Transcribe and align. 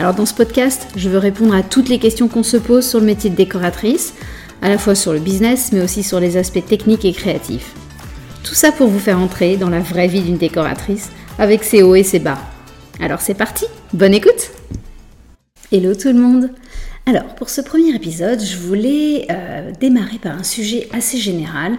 Alors 0.00 0.14
dans 0.14 0.24
ce 0.24 0.32
podcast, 0.32 0.88
je 0.96 1.10
veux 1.10 1.18
répondre 1.18 1.54
à 1.54 1.62
toutes 1.62 1.90
les 1.90 1.98
questions 1.98 2.26
qu'on 2.26 2.42
se 2.42 2.56
pose 2.56 2.88
sur 2.88 3.00
le 3.00 3.04
métier 3.04 3.28
de 3.28 3.36
décoratrice, 3.36 4.14
à 4.62 4.70
la 4.70 4.78
fois 4.78 4.94
sur 4.94 5.12
le 5.12 5.18
business 5.18 5.72
mais 5.72 5.82
aussi 5.82 6.02
sur 6.02 6.20
les 6.20 6.38
aspects 6.38 6.64
techniques 6.64 7.04
et 7.04 7.12
créatifs. 7.12 7.74
Tout 8.42 8.54
ça 8.54 8.72
pour 8.72 8.88
vous 8.88 8.98
faire 8.98 9.18
entrer 9.18 9.58
dans 9.58 9.68
la 9.68 9.80
vraie 9.80 10.08
vie 10.08 10.22
d'une 10.22 10.38
décoratrice 10.38 11.10
avec 11.38 11.64
ses 11.64 11.82
hauts 11.82 11.96
et 11.96 12.02
ses 12.02 12.18
bas. 12.18 12.38
Alors 12.98 13.20
c'est 13.20 13.34
parti, 13.34 13.66
bonne 13.92 14.14
écoute 14.14 14.52
Hello 15.70 15.94
tout 15.94 16.08
le 16.08 16.14
monde 16.14 16.48
alors, 17.06 17.34
pour 17.34 17.48
ce 17.48 17.60
premier 17.60 17.94
épisode, 17.94 18.40
je 18.40 18.56
voulais 18.56 19.26
euh, 19.30 19.72
démarrer 19.80 20.18
par 20.18 20.38
un 20.38 20.44
sujet 20.44 20.86
assez 20.92 21.16
général 21.16 21.76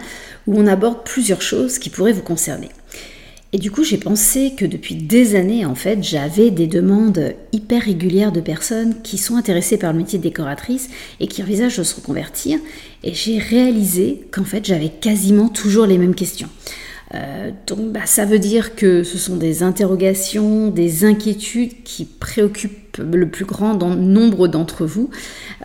où 0.48 0.59
on 0.59 0.67
aborde 0.67 1.05
plusieurs 1.05 1.43
choses 1.43 1.77
qui 1.77 1.90
pourraient 1.90 2.12
vous 2.12 2.23
concerner. 2.23 2.70
Et 3.53 3.57
du 3.57 3.69
coup, 3.69 3.83
j'ai 3.83 3.97
pensé 3.97 4.53
que 4.55 4.65
depuis 4.65 4.95
des 4.95 5.35
années, 5.35 5.65
en 5.65 5.75
fait, 5.75 6.01
j'avais 6.01 6.51
des 6.51 6.67
demandes 6.67 7.35
hyper 7.51 7.81
régulières 7.81 8.31
de 8.31 8.39
personnes 8.39 9.01
qui 9.01 9.17
sont 9.17 9.35
intéressées 9.35 9.77
par 9.77 9.91
le 9.91 9.98
métier 9.98 10.20
de 10.20 10.23
décoratrice 10.23 10.89
et 11.20 11.27
qui 11.27 11.43
envisagent 11.43 11.77
de 11.77 11.84
se 11.84 11.95
reconvertir. 11.95 12.59
Et 13.03 13.13
j'ai 13.13 13.39
réalisé 13.39 14.21
qu'en 14.31 14.45
fait, 14.45 14.63
j'avais 14.65 14.87
quasiment 14.87 15.49
toujours 15.49 15.85
les 15.85 15.98
mêmes 15.98 16.15
questions. 16.15 16.48
Euh, 17.13 17.51
donc 17.67 17.91
bah, 17.91 18.05
ça 18.05 18.26
veut 18.26 18.40
dire 18.40 18.76
que 18.76 19.04
ce 19.04 19.17
sont 19.17 19.35
des 19.35 19.63
interrogations, 19.63 20.70
des 20.70 21.04
inquiétudes 21.05 21.84
qui 21.84 22.05
préoccupent 22.05 22.98
le 22.98 23.27
plus 23.29 23.45
grand 23.45 23.76
nombre 23.76 24.48
d'entre 24.48 24.85
vous. 24.85 25.09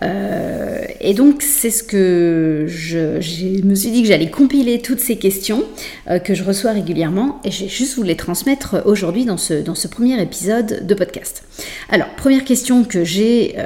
Euh, 0.02 0.78
et 1.00 1.14
donc 1.14 1.42
c'est 1.42 1.70
ce 1.70 1.82
que 1.82 2.66
je, 2.68 3.64
me 3.64 3.74
suis 3.74 3.90
dit 3.90 4.02
que 4.02 4.08
j'allais 4.08 4.30
compiler 4.30 4.80
toutes 4.80 5.00
ces 5.00 5.16
questions 5.16 5.64
euh, 6.08 6.18
que 6.18 6.34
je 6.34 6.44
reçois 6.44 6.72
régulièrement 6.72 7.40
et 7.44 7.50
j'ai 7.50 7.68
juste 7.68 7.96
voulu 7.96 8.08
les 8.08 8.16
transmettre 8.16 8.82
aujourd'hui 8.84 9.24
dans 9.24 9.36
ce, 9.36 9.88
premier 9.88 10.20
épisode 10.20 10.86
de 10.86 10.94
podcast. 10.94 11.44
Alors 11.88 12.08
première 12.16 12.44
question 12.44 12.84
que 12.84 13.04
j'ai, 13.04 13.56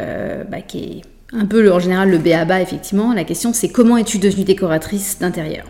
bah, 0.51 0.61
qui 0.61 0.79
est 0.79 1.01
un 1.33 1.47
peu 1.47 1.73
en 1.73 1.79
général 1.79 2.11
le 2.11 2.19
B 2.19 2.29
à 2.29 2.45
bas 2.45 2.61
effectivement, 2.61 3.15
la 3.15 3.25
question 3.25 3.53
c'est 3.53 3.69
comment 3.69 3.97
es-tu 3.97 4.19
devenue 4.19 4.45
décoratrice 4.45 5.19
d'intérieur? 5.19 5.65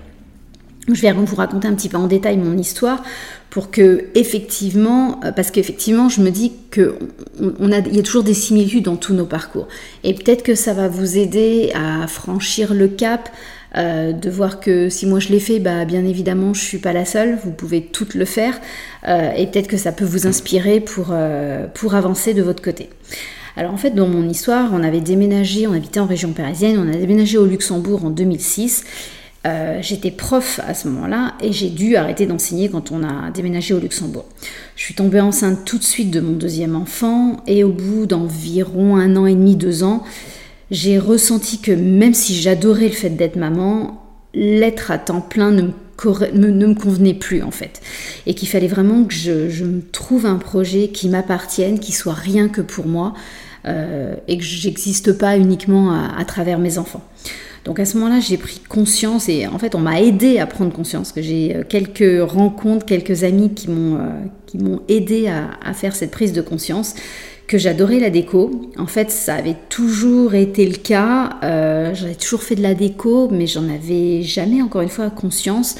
Je 0.88 1.00
vais 1.00 1.12
vous 1.12 1.36
raconter 1.36 1.68
un 1.68 1.74
petit 1.74 1.88
peu 1.88 1.96
en 1.96 2.06
détail 2.06 2.36
mon 2.36 2.56
histoire 2.56 3.02
pour 3.50 3.70
que 3.70 4.06
effectivement, 4.14 5.20
euh, 5.24 5.32
parce 5.32 5.50
qu'effectivement, 5.50 6.08
je 6.08 6.20
me 6.20 6.30
dis 6.30 6.52
que 6.70 6.94
on 7.40 7.72
a, 7.72 7.80
y 7.80 7.98
a 7.98 8.02
toujours 8.02 8.22
des 8.22 8.34
similitudes 8.34 8.84
dans 8.84 8.96
tous 8.96 9.12
nos 9.12 9.26
parcours, 9.26 9.66
et 10.04 10.14
peut-être 10.14 10.42
que 10.42 10.54
ça 10.54 10.72
va 10.72 10.88
vous 10.88 11.18
aider 11.18 11.72
à 11.74 12.06
franchir 12.06 12.74
le 12.74 12.86
cap, 12.88 13.28
euh, 13.76 14.12
de 14.12 14.30
voir 14.30 14.60
que 14.60 14.88
si 14.88 15.06
moi 15.06 15.18
je 15.20 15.28
l'ai 15.28 15.40
fait, 15.40 15.58
bah 15.58 15.84
bien 15.84 16.04
évidemment, 16.04 16.54
je 16.54 16.60
suis 16.60 16.78
pas 16.78 16.92
la 16.92 17.04
seule. 17.04 17.38
Vous 17.44 17.52
pouvez 17.52 17.82
toutes 17.82 18.14
le 18.14 18.24
faire, 18.24 18.60
euh, 19.06 19.32
et 19.32 19.46
peut-être 19.46 19.68
que 19.68 19.76
ça 19.76 19.92
peut 19.92 20.04
vous 20.04 20.26
inspirer 20.26 20.80
pour 20.80 21.14
pour 21.74 21.94
avancer 21.94 22.34
de 22.34 22.42
votre 22.42 22.62
côté. 22.62 22.88
Alors 23.56 23.74
en 23.74 23.76
fait, 23.76 23.90
dans 23.90 24.06
mon 24.06 24.28
histoire, 24.28 24.70
on 24.72 24.82
avait 24.84 25.00
déménagé, 25.00 25.66
on 25.66 25.72
habitait 25.72 26.00
en 26.00 26.06
région 26.06 26.32
parisienne, 26.32 26.78
on 26.78 26.88
a 26.88 26.96
déménagé 26.96 27.36
au 27.36 27.46
Luxembourg 27.46 28.04
en 28.04 28.10
2006. 28.10 28.84
Euh, 29.46 29.78
j'étais 29.80 30.10
prof 30.10 30.60
à 30.66 30.74
ce 30.74 30.86
moment-là 30.88 31.32
et 31.42 31.50
j'ai 31.50 31.70
dû 31.70 31.96
arrêter 31.96 32.26
d'enseigner 32.26 32.68
quand 32.68 32.92
on 32.92 33.02
a 33.02 33.30
déménagé 33.30 33.72
au 33.72 33.78
Luxembourg. 33.78 34.26
Je 34.76 34.82
suis 34.82 34.94
tombée 34.94 35.20
enceinte 35.20 35.64
tout 35.64 35.78
de 35.78 35.82
suite 35.82 36.10
de 36.10 36.20
mon 36.20 36.32
deuxième 36.32 36.76
enfant 36.76 37.42
et 37.46 37.64
au 37.64 37.72
bout 37.72 38.04
d'environ 38.04 38.96
un 38.96 39.16
an 39.16 39.24
et 39.24 39.34
demi, 39.34 39.56
deux 39.56 39.82
ans, 39.82 40.04
j'ai 40.70 40.98
ressenti 40.98 41.58
que 41.58 41.72
même 41.72 42.12
si 42.12 42.34
j'adorais 42.34 42.88
le 42.88 42.94
fait 42.94 43.10
d'être 43.10 43.36
maman, 43.36 44.04
l'être 44.34 44.90
à 44.90 44.98
temps 44.98 45.22
plein 45.22 45.50
ne 45.50 45.62
me, 45.62 46.74
convenait 46.74 47.14
plus 47.14 47.42
en 47.42 47.50
fait. 47.50 47.80
Et 48.26 48.34
qu'il 48.34 48.48
fallait 48.48 48.68
vraiment 48.68 49.04
que 49.04 49.14
je, 49.14 49.64
trouve 49.90 50.26
un 50.26 50.36
projet 50.36 50.88
qui 50.88 51.08
m'appartienne, 51.08 51.80
qui 51.80 51.92
soit 51.92 52.12
rien 52.12 52.48
que 52.48 52.60
pour 52.60 52.86
moi 52.86 53.14
euh, 53.66 54.14
et 54.28 54.36
que 54.36 54.44
j'existe 54.44 55.16
pas 55.16 55.38
uniquement 55.38 55.92
à 55.92 56.24
travers 56.26 56.58
mes 56.58 56.76
enfants. 56.76 57.02
Donc 57.64 57.78
à 57.78 57.84
ce 57.84 57.98
moment-là, 57.98 58.20
j'ai 58.20 58.36
pris 58.36 58.60
conscience 58.68 59.28
et 59.28 59.46
en 59.46 59.58
fait, 59.58 59.74
on 59.74 59.80
m'a 59.80 60.00
aidé 60.00 60.38
à 60.38 60.46
prendre 60.46 60.72
conscience 60.72 61.12
que 61.12 61.20
j'ai 61.20 61.56
euh, 61.56 61.62
quelques 61.68 62.30
rencontres, 62.30 62.86
quelques 62.86 63.24
amis 63.24 63.52
qui 63.52 63.68
m'ont 63.68 63.96
euh, 63.96 64.08
qui 64.46 64.58
m'ont 64.58 64.82
aidé 64.88 65.28
à, 65.28 65.72
faire 65.74 65.94
cette 65.94 66.10
prise 66.10 66.32
de 66.32 66.40
conscience 66.40 66.94
que 67.46 67.56
j'adorais 67.56 68.00
la 68.00 68.10
déco. 68.10 68.72
En 68.78 68.86
fait, 68.86 69.10
ça 69.10 69.34
avait 69.34 69.56
toujours 69.68 70.34
été 70.34 70.66
le 70.66 70.76
cas. 70.76 71.38
Euh, 71.44 71.94
J'avais 71.94 72.16
toujours 72.16 72.42
fait 72.42 72.56
de 72.56 72.62
la 72.62 72.74
déco, 72.74 73.28
mais 73.30 73.46
j'en 73.46 73.68
avais 73.68 74.22
jamais, 74.22 74.60
encore 74.60 74.82
une 74.82 74.88
fois, 74.88 75.08
conscience. 75.10 75.76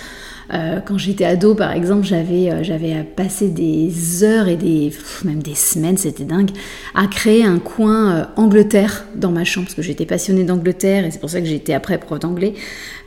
Euh, 0.52 0.80
quand 0.84 0.98
j'étais 0.98 1.24
ado, 1.24 1.54
par 1.54 1.72
exemple, 1.72 2.04
j'avais 2.04 2.50
euh, 2.50 3.02
passé 3.16 3.48
des 3.48 4.24
heures 4.24 4.48
et 4.48 4.56
des 4.56 4.92
même 5.24 5.42
des 5.42 5.54
semaines, 5.54 5.96
c'était 5.96 6.24
dingue, 6.24 6.50
à 6.94 7.06
créer 7.06 7.44
un 7.44 7.58
coin 7.58 8.12
euh, 8.12 8.24
Angleterre 8.36 9.04
dans 9.14 9.30
ma 9.30 9.44
chambre 9.44 9.66
parce 9.66 9.76
que 9.76 9.82
j'étais 9.82 10.06
passionnée 10.06 10.44
d'Angleterre 10.44 11.04
et 11.04 11.10
c'est 11.10 11.20
pour 11.20 11.30
ça 11.30 11.40
que 11.40 11.46
j'étais 11.46 11.72
après 11.72 11.98
prof 11.98 12.18
d'anglais. 12.18 12.54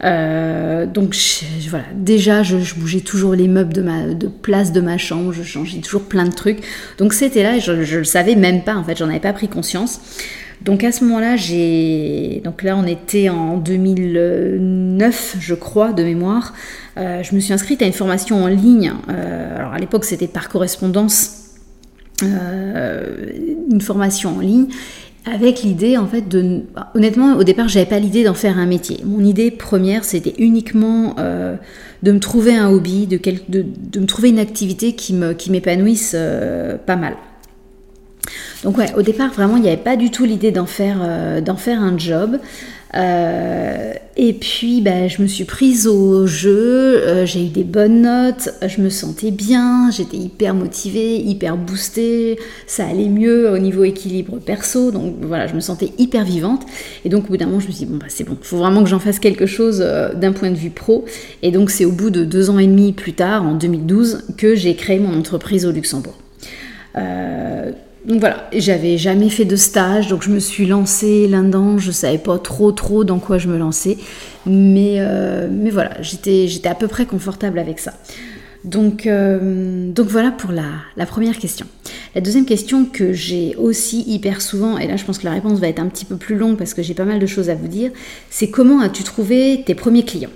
donc 0.01 1.15
voilà, 1.69 1.85
déjà 1.95 2.43
je, 2.43 2.57
bougeais 2.75 3.01
toujours 3.01 3.33
les 3.33 3.47
meubles 3.47 3.73
de 3.73 3.81
ma 3.81 4.03
place 4.41 4.71
de 4.71 4.81
ma 4.81 4.97
chambre, 4.97 5.33
je 5.33 5.43
changeais 5.43 5.79
toujours 5.79 6.03
plein 6.03 6.25
de 6.25 6.33
trucs. 6.33 6.59
Donc 6.97 7.13
c'était 7.13 7.43
là, 7.43 7.59
je, 7.59 7.83
je 7.83 7.97
le 7.97 8.03
savais 8.05 8.35
même 8.35 8.63
pas 8.63 8.75
en 8.75 8.83
fait, 8.83 8.97
j'en 8.97 9.09
avais 9.09 9.19
pas 9.19 9.33
pris 9.33 9.49
conscience. 9.49 9.99
Donc 10.63 10.83
à 10.83 10.91
ce 10.91 11.03
moment-là, 11.03 11.35
j'ai 11.35 12.41
donc 12.43 12.63
là 12.63 12.77
on 12.77 12.85
était 12.85 13.27
en 13.29 13.57
2009, 13.57 15.37
je 15.39 15.55
crois, 15.55 15.91
de 15.91 16.03
mémoire. 16.03 16.53
Euh, 16.97 17.21
je 17.21 17.35
me 17.35 17.41
suis 17.41 17.53
inscrite 17.53 17.81
à 17.81 17.85
une 17.85 17.93
formation 17.93 18.43
en 18.43 18.47
ligne. 18.47 18.93
Euh, 19.09 19.57
alors 19.57 19.73
à 19.73 19.77
l'époque, 19.77 20.05
c'était 20.05 20.27
par 20.27 20.47
correspondance, 20.47 21.55
euh, 22.21 23.27
une 23.71 23.81
formation 23.81 24.37
en 24.37 24.39
ligne 24.39 24.67
avec 25.25 25.63
l'idée 25.63 25.97
en 25.97 26.05
fait 26.05 26.27
de 26.27 26.63
honnêtement 26.95 27.37
au 27.37 27.45
départ 27.45 27.69
j'avais 27.69 27.85
pas 27.85 27.97
l'idée 27.97 28.25
d'en 28.25 28.33
faire 28.33 28.57
un 28.57 28.65
métier 28.65 28.99
mon 29.05 29.23
idée 29.23 29.51
première 29.51 30.03
c'était 30.03 30.33
uniquement 30.37 31.15
de 31.15 32.11
me 32.11 32.19
trouver 32.19 32.53
un 32.57 32.69
hobby 32.69 33.07
de, 33.07 33.17
me 34.01 34.05
trouver 34.05 34.29
une 34.29 34.39
activité 34.39 34.95
qui 34.95 35.13
m'épanouisse 35.13 36.13
pas 36.85 36.97
mal 36.97 37.15
donc 38.63 38.77
ouais, 38.77 38.93
au 38.95 39.01
départ, 39.01 39.31
vraiment, 39.31 39.57
il 39.57 39.63
n'y 39.63 39.67
avait 39.67 39.77
pas 39.77 39.97
du 39.97 40.09
tout 40.09 40.23
l'idée 40.25 40.51
d'en 40.51 40.65
faire, 40.65 40.97
euh, 41.01 41.41
un 41.67 41.97
job. 41.97 42.39
Euh, 42.95 43.93
et 44.15 44.33
puis, 44.33 44.81
bah, 44.81 45.07
je 45.07 45.21
me 45.21 45.27
suis 45.27 45.45
prise 45.45 45.87
au 45.87 46.27
jeu, 46.27 47.01
euh, 47.01 47.25
j'ai 47.25 47.47
eu 47.47 47.49
des 47.49 47.63
bonnes 47.63 48.03
notes, 48.03 48.49
je 48.65 48.81
me 48.81 48.89
sentais 48.89 49.31
bien, 49.31 49.89
j'étais 49.89 50.17
hyper 50.17 50.53
motivée, 50.53 51.17
hyper 51.17 51.57
boostée, 51.57 52.37
ça 52.67 52.85
allait 52.85 53.09
mieux 53.09 53.49
au 53.51 53.57
niveau 53.57 53.83
équilibre 53.83 54.37
perso, 54.37 54.91
donc 54.91 55.15
voilà, 55.21 55.47
je 55.47 55.55
me 55.55 55.59
sentais 55.59 55.91
hyper 55.97 56.23
vivante. 56.23 56.61
Et 57.03 57.09
donc, 57.09 57.25
au 57.25 57.27
bout 57.29 57.37
d'un 57.37 57.47
moment, 57.47 57.59
je 57.59 57.67
me 57.67 57.71
suis 57.71 57.85
dit, 57.85 57.91
bon, 57.91 57.97
bah, 57.97 58.05
c'est 58.09 58.23
bon, 58.23 58.37
il 58.39 58.45
faut 58.45 58.57
vraiment 58.57 58.83
que 58.83 58.89
j'en 58.89 58.99
fasse 58.99 59.17
quelque 59.17 59.47
chose 59.47 59.79
d'un 59.79 60.31
point 60.31 60.51
de 60.51 60.57
vue 60.57 60.69
pro. 60.69 61.05
Et 61.41 61.51
donc, 61.51 61.71
c'est 61.71 61.85
au 61.85 61.91
bout 61.91 62.11
de 62.11 62.23
deux 62.23 62.51
ans 62.51 62.59
et 62.59 62.67
demi 62.67 62.93
plus 62.93 63.13
tard, 63.13 63.43
en 63.43 63.55
2012, 63.55 64.25
que 64.37 64.55
j'ai 64.55 64.75
créé 64.75 64.99
mon 64.99 65.17
entreprise 65.17 65.65
au 65.65 65.71
Luxembourg. 65.71 66.17
Donc 68.05 68.19
voilà, 68.19 68.49
j'avais 68.53 68.97
jamais 68.97 69.29
fait 69.29 69.45
de 69.45 69.55
stage, 69.55 70.09
donc 70.09 70.23
je 70.23 70.29
me 70.29 70.39
suis 70.39 70.65
lancée 70.65 71.25
là-dedans. 71.27 71.77
Je 71.77 71.91
savais 71.91 72.17
pas 72.17 72.37
trop 72.37 72.73
trop 72.73 73.05
dans 73.05 73.19
quoi 73.19 73.37
je 73.37 73.47
me 73.47 73.57
lançais, 73.57 73.97
mais, 74.45 74.95
euh, 74.97 75.47
voilà, 75.71 76.01
j'étais, 76.01 76.47
à 76.65 76.75
peu 76.75 76.87
près 76.87 77.05
confortable 77.05 77.59
avec 77.59 77.79
ça. 77.79 77.93
Donc, 78.65 79.07
euh, 79.07 79.91
donc 79.91 80.07
voilà 80.07 80.31
pour 80.31 80.51
la, 80.51 80.65
la, 80.95 81.05
première 81.05 81.37
question. 81.37 81.65
La 82.15 82.21
deuxième 82.21 82.45
question 82.45 82.85
que 82.85 83.11
j'ai 83.13 83.55
aussi 83.57 84.03
hyper 84.07 84.41
souvent, 84.41 84.77
et 84.77 84.87
là 84.87 84.95
je 84.95 85.03
pense 85.03 85.17
que 85.17 85.25
la 85.25 85.31
réponse 85.31 85.59
va 85.59 85.67
être 85.67 85.79
un 85.79 85.87
petit 85.87 86.05
peu 86.05 86.15
plus 86.15 86.35
longue 86.35 86.57
parce 86.57 86.73
que 86.73 86.81
j'ai 86.81 86.93
pas 86.93 87.03
mal 87.03 87.19
de 87.19 87.25
choses 87.25 87.49
à 87.49 87.55
vous 87.55 87.67
dire, 87.67 87.91
c'est 88.29 88.49
comment 88.49 88.79
as-tu 88.79 89.03
trouvé 89.03 89.63
tes 89.65 89.75
premiers 89.75 90.03
clients? 90.03 90.29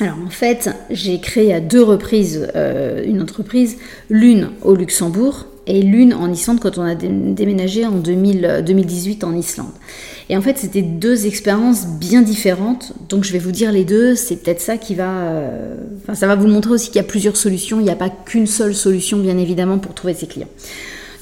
Alors 0.00 0.18
en 0.24 0.30
fait, 0.30 0.70
j'ai 0.90 1.20
créé 1.20 1.54
à 1.54 1.60
deux 1.60 1.82
reprises 1.82 2.48
euh, 2.56 3.04
une 3.04 3.22
entreprise, 3.22 3.76
l'une 4.08 4.50
au 4.62 4.74
Luxembourg 4.74 5.46
et 5.66 5.82
l'une 5.82 6.14
en 6.14 6.30
Islande 6.30 6.60
quand 6.60 6.78
on 6.78 6.82
a 6.82 6.94
déménagé 6.94 7.86
en 7.86 7.92
2018 7.92 9.24
en 9.24 9.34
Islande. 9.34 9.72
Et 10.28 10.36
en 10.36 10.42
fait, 10.42 10.58
c'était 10.58 10.82
deux 10.82 11.26
expériences 11.26 11.86
bien 11.86 12.22
différentes. 12.22 12.92
Donc 13.08 13.24
je 13.24 13.32
vais 13.32 13.38
vous 13.38 13.52
dire 13.52 13.72
les 13.72 13.84
deux, 13.84 14.14
c'est 14.14 14.36
peut-être 14.36 14.60
ça 14.60 14.76
qui 14.76 14.94
va... 14.94 15.10
Euh, 15.10 15.74
enfin, 16.02 16.14
ça 16.14 16.26
va 16.26 16.34
vous 16.34 16.48
montrer 16.48 16.72
aussi 16.72 16.88
qu'il 16.88 16.96
y 16.96 17.04
a 17.04 17.08
plusieurs 17.08 17.36
solutions, 17.36 17.80
il 17.80 17.84
n'y 17.84 17.90
a 17.90 17.96
pas 17.96 18.10
qu'une 18.10 18.46
seule 18.46 18.74
solution 18.74 19.18
bien 19.18 19.38
évidemment 19.38 19.78
pour 19.78 19.94
trouver 19.94 20.14
ses 20.14 20.26
clients. 20.26 20.48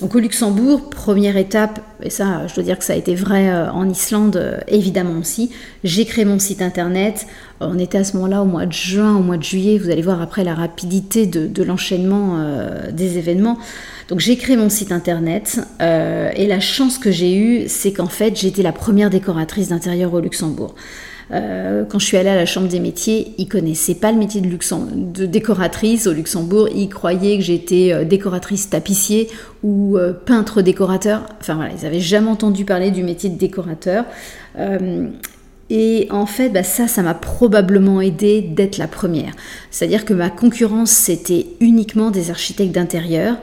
Donc 0.03 0.17
au 0.17 0.19
Luxembourg, 0.19 0.91
première 0.91 1.37
étape, 1.37 1.79
et 2.03 2.11
ça 2.11 2.49
je 2.49 2.55
dois 2.57 2.65
dire 2.65 2.77
que 2.77 2.85
ça 2.85 2.93
a 2.93 2.97
été 2.97 3.15
vrai 3.15 3.49
euh, 3.49 3.71
en 3.71 3.89
Islande 3.89 4.35
euh, 4.35 4.59
évidemment 4.67 5.21
aussi, 5.21 5.53
j'ai 5.85 6.05
créé 6.07 6.25
mon 6.25 6.41
site 6.41 6.61
internet. 6.61 7.29
On 7.61 7.79
était 7.79 7.99
à 7.99 8.05
ce 8.05 8.17
moment-là 8.17 8.43
au 8.43 8.45
mois 8.45 8.67
de 8.67 8.73
juin, 8.73 9.17
au 9.17 9.23
mois 9.23 9.37
de 9.37 9.45
juillet, 9.45 9.79
vous 9.79 9.91
allez 9.91 10.03
voir 10.03 10.21
après 10.21 10.43
la 10.43 10.57
rapidité 10.57 11.27
de, 11.27 11.63
l'enchaînement 11.63 12.39
euh, 12.41 12.91
des 12.91 13.17
événements. 13.17 13.59
Donc 14.09 14.19
j'ai 14.19 14.37
créé 14.37 14.57
mon 14.57 14.71
site 14.71 14.91
internet 14.91 15.61
et 15.79 16.47
la 16.49 16.59
chance 16.59 16.99
que 16.99 17.13
j'ai 17.13 17.37
eue, 17.37 17.69
c'est 17.69 17.93
qu'en 17.93 18.09
fait 18.09 18.37
j'étais 18.37 18.65
la 18.65 18.73
première 18.73 19.09
décoratrice 19.09 19.69
d'intérieur 19.69 20.13
au 20.13 20.19
Luxembourg. 20.19 20.75
Euh, 21.33 21.85
quand 21.89 21.99
je 21.99 22.05
suis 22.05 22.17
allée 22.17 22.29
à 22.29 22.37
la 22.37 22.47
Chambre 22.47 22.69
des 22.69 22.81
métiers, 22.81 23.35
ils 23.39 23.49
connaissaient 23.49 23.95
pas 23.95 24.13
le 24.13 24.19
métier 24.19 24.41
de, 24.41 25.27
décoratrice 25.27 26.07
au 26.07 26.13
Luxembourg. 26.13 26.69
Ils 26.75 26.89
croyaient 26.89 27.39
que 27.39 27.45
j'étais 27.45 27.93
euh, 27.93 28.05
décoratrice 28.05 28.69
tapissier 28.69 29.29
ou 29.63 29.97
euh, 29.97 30.13
peintre 30.13 30.61
décorateur. 30.63 31.25
Enfin 31.41 31.55
voilà, 31.55 31.71
ils 31.77 31.85
n'avaient 31.85 32.01
jamais 32.01 32.29
entendu 32.29 32.65
parler 32.65 32.91
du 32.91 33.03
métier 33.03 33.31
de 33.31 33.39
décorateur. 33.39 34.05
et 35.71 36.07
en 36.11 36.27
fait, 36.27 36.51
bah, 36.51 36.63
ça, 36.63 36.87
ça 36.87 37.03
m'a 37.03 37.15
probablement 37.15 38.03
aidé 38.03 38.43
d'être 38.43 38.77
la 38.77 38.89
première. 38.89 39.33
C'est-à-dire 39.71 40.05
que 40.05 40.13
ma 40.13 40.29
concurrence, 40.29 40.91
c'était 40.91 41.47
uniquement 41.61 42.11
des 42.11 42.31
architectes 42.31 42.75
d'intérieur, 42.75 43.37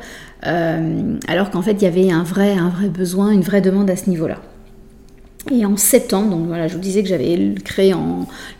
alors 0.43 1.49
qu'en 1.49 1.63
fait, 1.63 1.73
il 1.73 1.83
y 1.83 1.87
avait 1.87 2.11
un 2.11 2.23
vrai, 2.23 2.53
un 2.53 2.69
vrai 2.69 2.87
besoin, 2.87 3.31
une 3.31 3.41
vraie 3.41 3.61
demande 3.61 3.89
à 3.89 3.95
ce 3.95 4.09
niveau-là. 4.09 4.39
Et 5.51 5.65
en 5.65 5.77
septembre, 5.77 6.31
donc 6.31 6.47
voilà, 6.47 6.67
je 6.67 6.73
vous 6.73 6.81
disais 6.81 7.01
que 7.01 7.07
j'avais 7.07 7.55
créé 7.63 7.95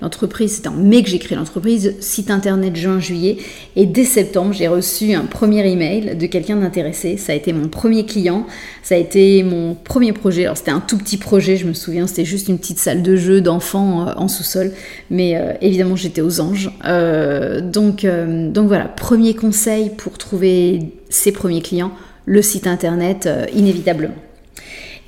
l'entreprise, 0.02 0.56
c'était 0.56 0.70
en 0.70 0.78
mai 0.78 1.04
que 1.04 1.10
j'ai 1.10 1.20
créé 1.20 1.38
l'entreprise, 1.38 1.96
site 2.00 2.32
internet 2.32 2.74
juin-juillet, 2.76 3.38
et 3.76 3.86
dès 3.86 4.06
septembre, 4.06 4.54
j'ai 4.54 4.70
reçu 4.70 5.14
un 5.14 5.26
premier 5.26 5.70
email 5.70 6.16
de 6.16 6.26
quelqu'un 6.26 6.56
d'intéressé. 6.56 7.18
Ça 7.18 7.34
a 7.34 7.36
été 7.36 7.52
mon 7.52 7.68
premier 7.68 8.06
client, 8.06 8.48
ça 8.82 8.96
a 8.96 8.98
été 8.98 9.44
mon 9.44 9.76
premier 9.76 10.14
projet. 10.14 10.46
Alors 10.46 10.56
c'était 10.56 10.72
un 10.72 10.80
tout 10.80 10.98
petit 10.98 11.18
projet, 11.18 11.58
je 11.58 11.68
me 11.68 11.74
souviens, 11.74 12.08
c'était 12.08 12.26
juste 12.26 12.48
une 12.48 12.58
petite 12.58 12.80
salle 12.80 13.04
de 13.04 13.18
jeu 13.18 13.42
d'enfants 13.42 14.08
euh, 14.08 14.14
en 14.16 14.30
sous-sol, 14.30 14.72
mais 15.12 15.36
euh, 15.36 15.52
évidemment 15.62 15.98
j'étais 15.98 16.22
aux 16.22 16.40
anges. 16.40 16.72
Euh, 16.86 17.60
donc, 17.60 18.06
donc 18.06 18.68
voilà, 18.68 18.86
premier 18.86 19.36
conseil 19.36 19.92
pour 19.98 20.18
trouver 20.18 20.94
ses 21.10 21.34
premiers 21.34 21.62
clients, 21.62 21.92
le 22.26 22.42
site 22.42 22.68
internet, 22.68 23.30
inévitablement. 23.54 24.16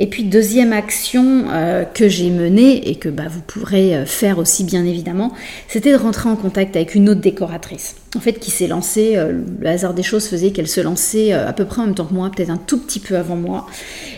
Et 0.02 0.08
puis 0.08 0.24
deuxième 0.24 0.74
action 0.74 1.46
euh, 1.52 1.84
que 1.84 2.10
j'ai 2.10 2.32
menée 2.32 2.90
et 2.90 2.96
que 2.96 3.08
bah, 3.08 3.26
vous 3.30 3.42
pourrez 3.42 3.96
euh, 3.96 4.06
faire 4.08 4.40
aussi 4.40 4.64
bien 4.64 4.84
évidemment, 4.84 5.32
c'était 5.68 5.92
de 5.92 5.98
rentrer 5.98 6.28
en 6.28 6.36
contact 6.36 6.76
avec 6.76 6.96
une 6.96 7.08
autre 7.08 7.22
décoratrice. 7.22 7.98
En 8.16 8.20
fait, 8.20 8.40
qui 8.40 8.50
s'est 8.50 8.66
lancée, 8.66 9.16
euh, 9.16 9.42
le 9.60 9.68
hasard 9.68 9.94
des 9.94 10.02
choses 10.02 10.28
faisait 10.28 10.50
qu'elle 10.50 10.68
se 10.68 10.82
lançait 10.82 11.34
à 11.34 11.54
peu 11.54 11.66
près 11.66 11.84
en 11.84 11.86
même 11.86 11.94
temps 11.94 12.08
que 12.08 12.16
moi, 12.16 12.32
peut-être 12.36 12.50
un 12.50 12.58
tout 12.58 12.80
petit 12.80 13.00
peu 13.00 13.16
avant 13.16 13.36
moi. 13.36 13.68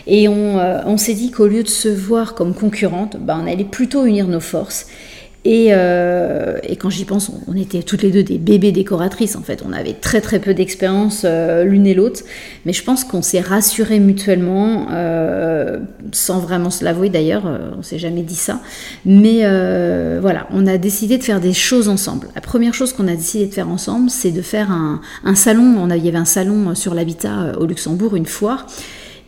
Et 0.06 0.26
on, 0.26 0.96
s'est 0.96 1.12
dit 1.12 1.30
qu'au 1.30 1.46
lieu 1.46 1.62
de 1.62 1.68
se 1.68 1.90
voir 1.90 2.34
comme 2.34 2.54
concurrente, 2.54 3.18
bah, 3.20 3.38
on 3.38 3.46
allait 3.46 3.64
plutôt 3.64 4.06
unir 4.06 4.26
nos 4.26 4.40
forces 4.40 4.86
euh, 5.46 6.58
et, 6.62 6.76
quand 6.76 6.90
j'y 6.90 7.04
pense, 7.04 7.30
on, 7.46 7.54
était 7.56 7.82
toutes 7.82 8.02
les 8.02 8.10
deux 8.10 8.22
des 8.22 8.38
bébés 8.38 8.72
décoratrices 8.72 9.36
en 9.36 9.42
fait. 9.42 9.62
On 9.66 9.72
avait 9.72 9.92
très 9.92 10.20
très 10.20 10.38
peu 10.38 10.54
d'expérience 10.54 11.22
euh, 11.24 11.64
l'une 11.64 11.86
et 11.86 11.94
l'autre, 11.94 12.22
mais 12.64 12.72
je 12.72 12.82
pense 12.82 13.04
qu'on 13.04 13.20
s'est 13.20 13.40
rassurés 13.40 14.00
mutuellement, 14.00 14.86
euh, 14.90 15.80
sans 16.12 16.38
vraiment 16.38 16.70
se 16.70 16.84
l'avouer 16.84 17.10
d'ailleurs. 17.10 17.44
on 17.76 17.82
s'est 17.82 17.98
jamais 17.98 18.22
dit 18.22 18.36
ça, 18.36 18.60
mais 19.04 19.40
voilà, 20.20 20.46
on 20.50 20.66
a 20.66 20.78
décidé 20.78 21.18
de 21.18 21.22
faire 21.22 21.40
des 21.40 21.52
choses 21.52 21.88
ensemble. 21.88 22.28
La 22.34 22.40
première 22.40 22.74
chose 22.74 22.92
qu'on 22.92 23.08
a 23.08 23.14
décidé 23.14 23.46
de 23.46 23.54
faire 23.54 23.68
ensemble, 23.68 24.10
c'est 24.10 24.30
de 24.30 24.42
faire 24.42 24.70
un, 24.70 25.00
un 25.24 25.34
salon. 25.34 25.76
On 25.78 25.90
il 25.94 26.04
y 26.04 26.08
avait 26.08 26.18
un 26.18 26.24
salon 26.24 26.74
sur 26.74 26.94
l'habitat 26.94 27.52
au 27.58 27.66
Luxembourg, 27.66 28.16
une 28.16 28.26
foire. 28.26 28.66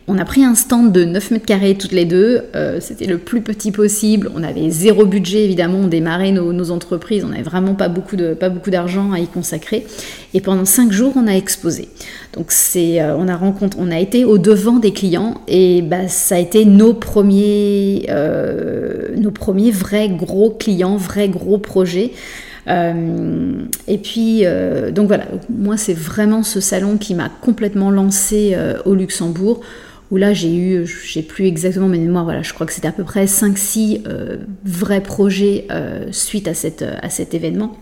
On 0.09 0.17
a 0.17 0.23
pris 0.23 0.45
un 0.45 0.55
stand 0.55 0.93
de 0.93 1.03
9 1.03 1.31
mètres 1.31 1.45
carrés 1.45 1.75
toutes 1.75 1.91
les 1.91 2.05
deux. 2.05 2.43
Euh, 2.55 2.77
c'était 2.79 3.07
le 3.07 3.17
plus 3.17 3.41
petit 3.41 3.73
possible. 3.73 4.31
On 4.33 4.41
avait 4.41 4.69
zéro 4.69 5.05
budget, 5.05 5.43
évidemment. 5.43 5.79
On 5.79 5.87
démarrait 5.87 6.31
nos, 6.31 6.71
entreprises. 6.71 7.25
On 7.25 7.29
n'avait 7.29 7.43
vraiment 7.43 7.73
pas 7.73 7.89
beaucoup, 7.89 8.15
d'argent 8.15 9.11
à 9.11 9.19
y 9.19 9.27
consacrer. 9.27 9.85
Et 10.33 10.39
pendant 10.39 10.63
5 10.63 10.93
jours, 10.93 11.11
on 11.17 11.27
a 11.27 11.33
exposé. 11.33 11.89
Donc, 12.31 12.53
c'est, 12.53 13.01
euh, 13.01 13.17
on, 13.17 13.27
a 13.27 13.35
rencontré, 13.35 13.77
on 13.83 13.91
a 13.91 13.99
été 13.99 14.23
au 14.23 14.37
devant 14.37 14.79
des 14.79 14.93
clients. 14.93 15.41
Et 15.49 15.81
bah, 15.81 16.07
ça 16.07 16.35
a 16.35 16.39
été 16.39 16.63
nos 16.63 16.93
premiers, 16.93 18.05
euh, 18.09 19.09
nos 19.17 19.31
premiers 19.31 19.71
vrais 19.71 20.07
gros 20.07 20.51
clients, 20.51 20.95
vrais 20.95 21.27
gros 21.27 21.57
projets. 21.57 22.11
et 22.69 23.97
puis, 23.97 24.43
donc 24.93 25.07
voilà, 25.07 25.25
moi 25.49 25.77
c'est 25.77 25.93
vraiment 25.93 26.43
ce 26.43 26.59
salon 26.59 26.97
qui 26.97 27.15
m'a 27.15 27.29
complètement 27.29 27.91
lancé 27.91 28.57
au 28.83 28.93
Luxembourg 28.93 29.61
où 30.11 30.17
là 30.17 30.33
j'ai 30.33 30.55
eu, 30.55 30.85
j'ai 31.05 31.21
plus 31.21 31.45
exactement 31.45 31.87
mes 31.87 31.99
mémoires, 31.99 32.23
voilà, 32.23 32.41
je 32.41 32.53
crois 32.53 32.65
que 32.65 32.73
c'était 32.73 32.87
à 32.87 32.91
peu 32.91 33.03
près 33.03 33.25
5-6 33.25 34.03
euh, 34.07 34.37
vrais 34.63 35.01
projets 35.01 35.65
euh, 35.71 36.05
suite 36.11 36.47
à, 36.47 36.53
cette, 36.53 36.83
à 36.83 37.09
cet 37.09 37.33
événement. 37.33 37.75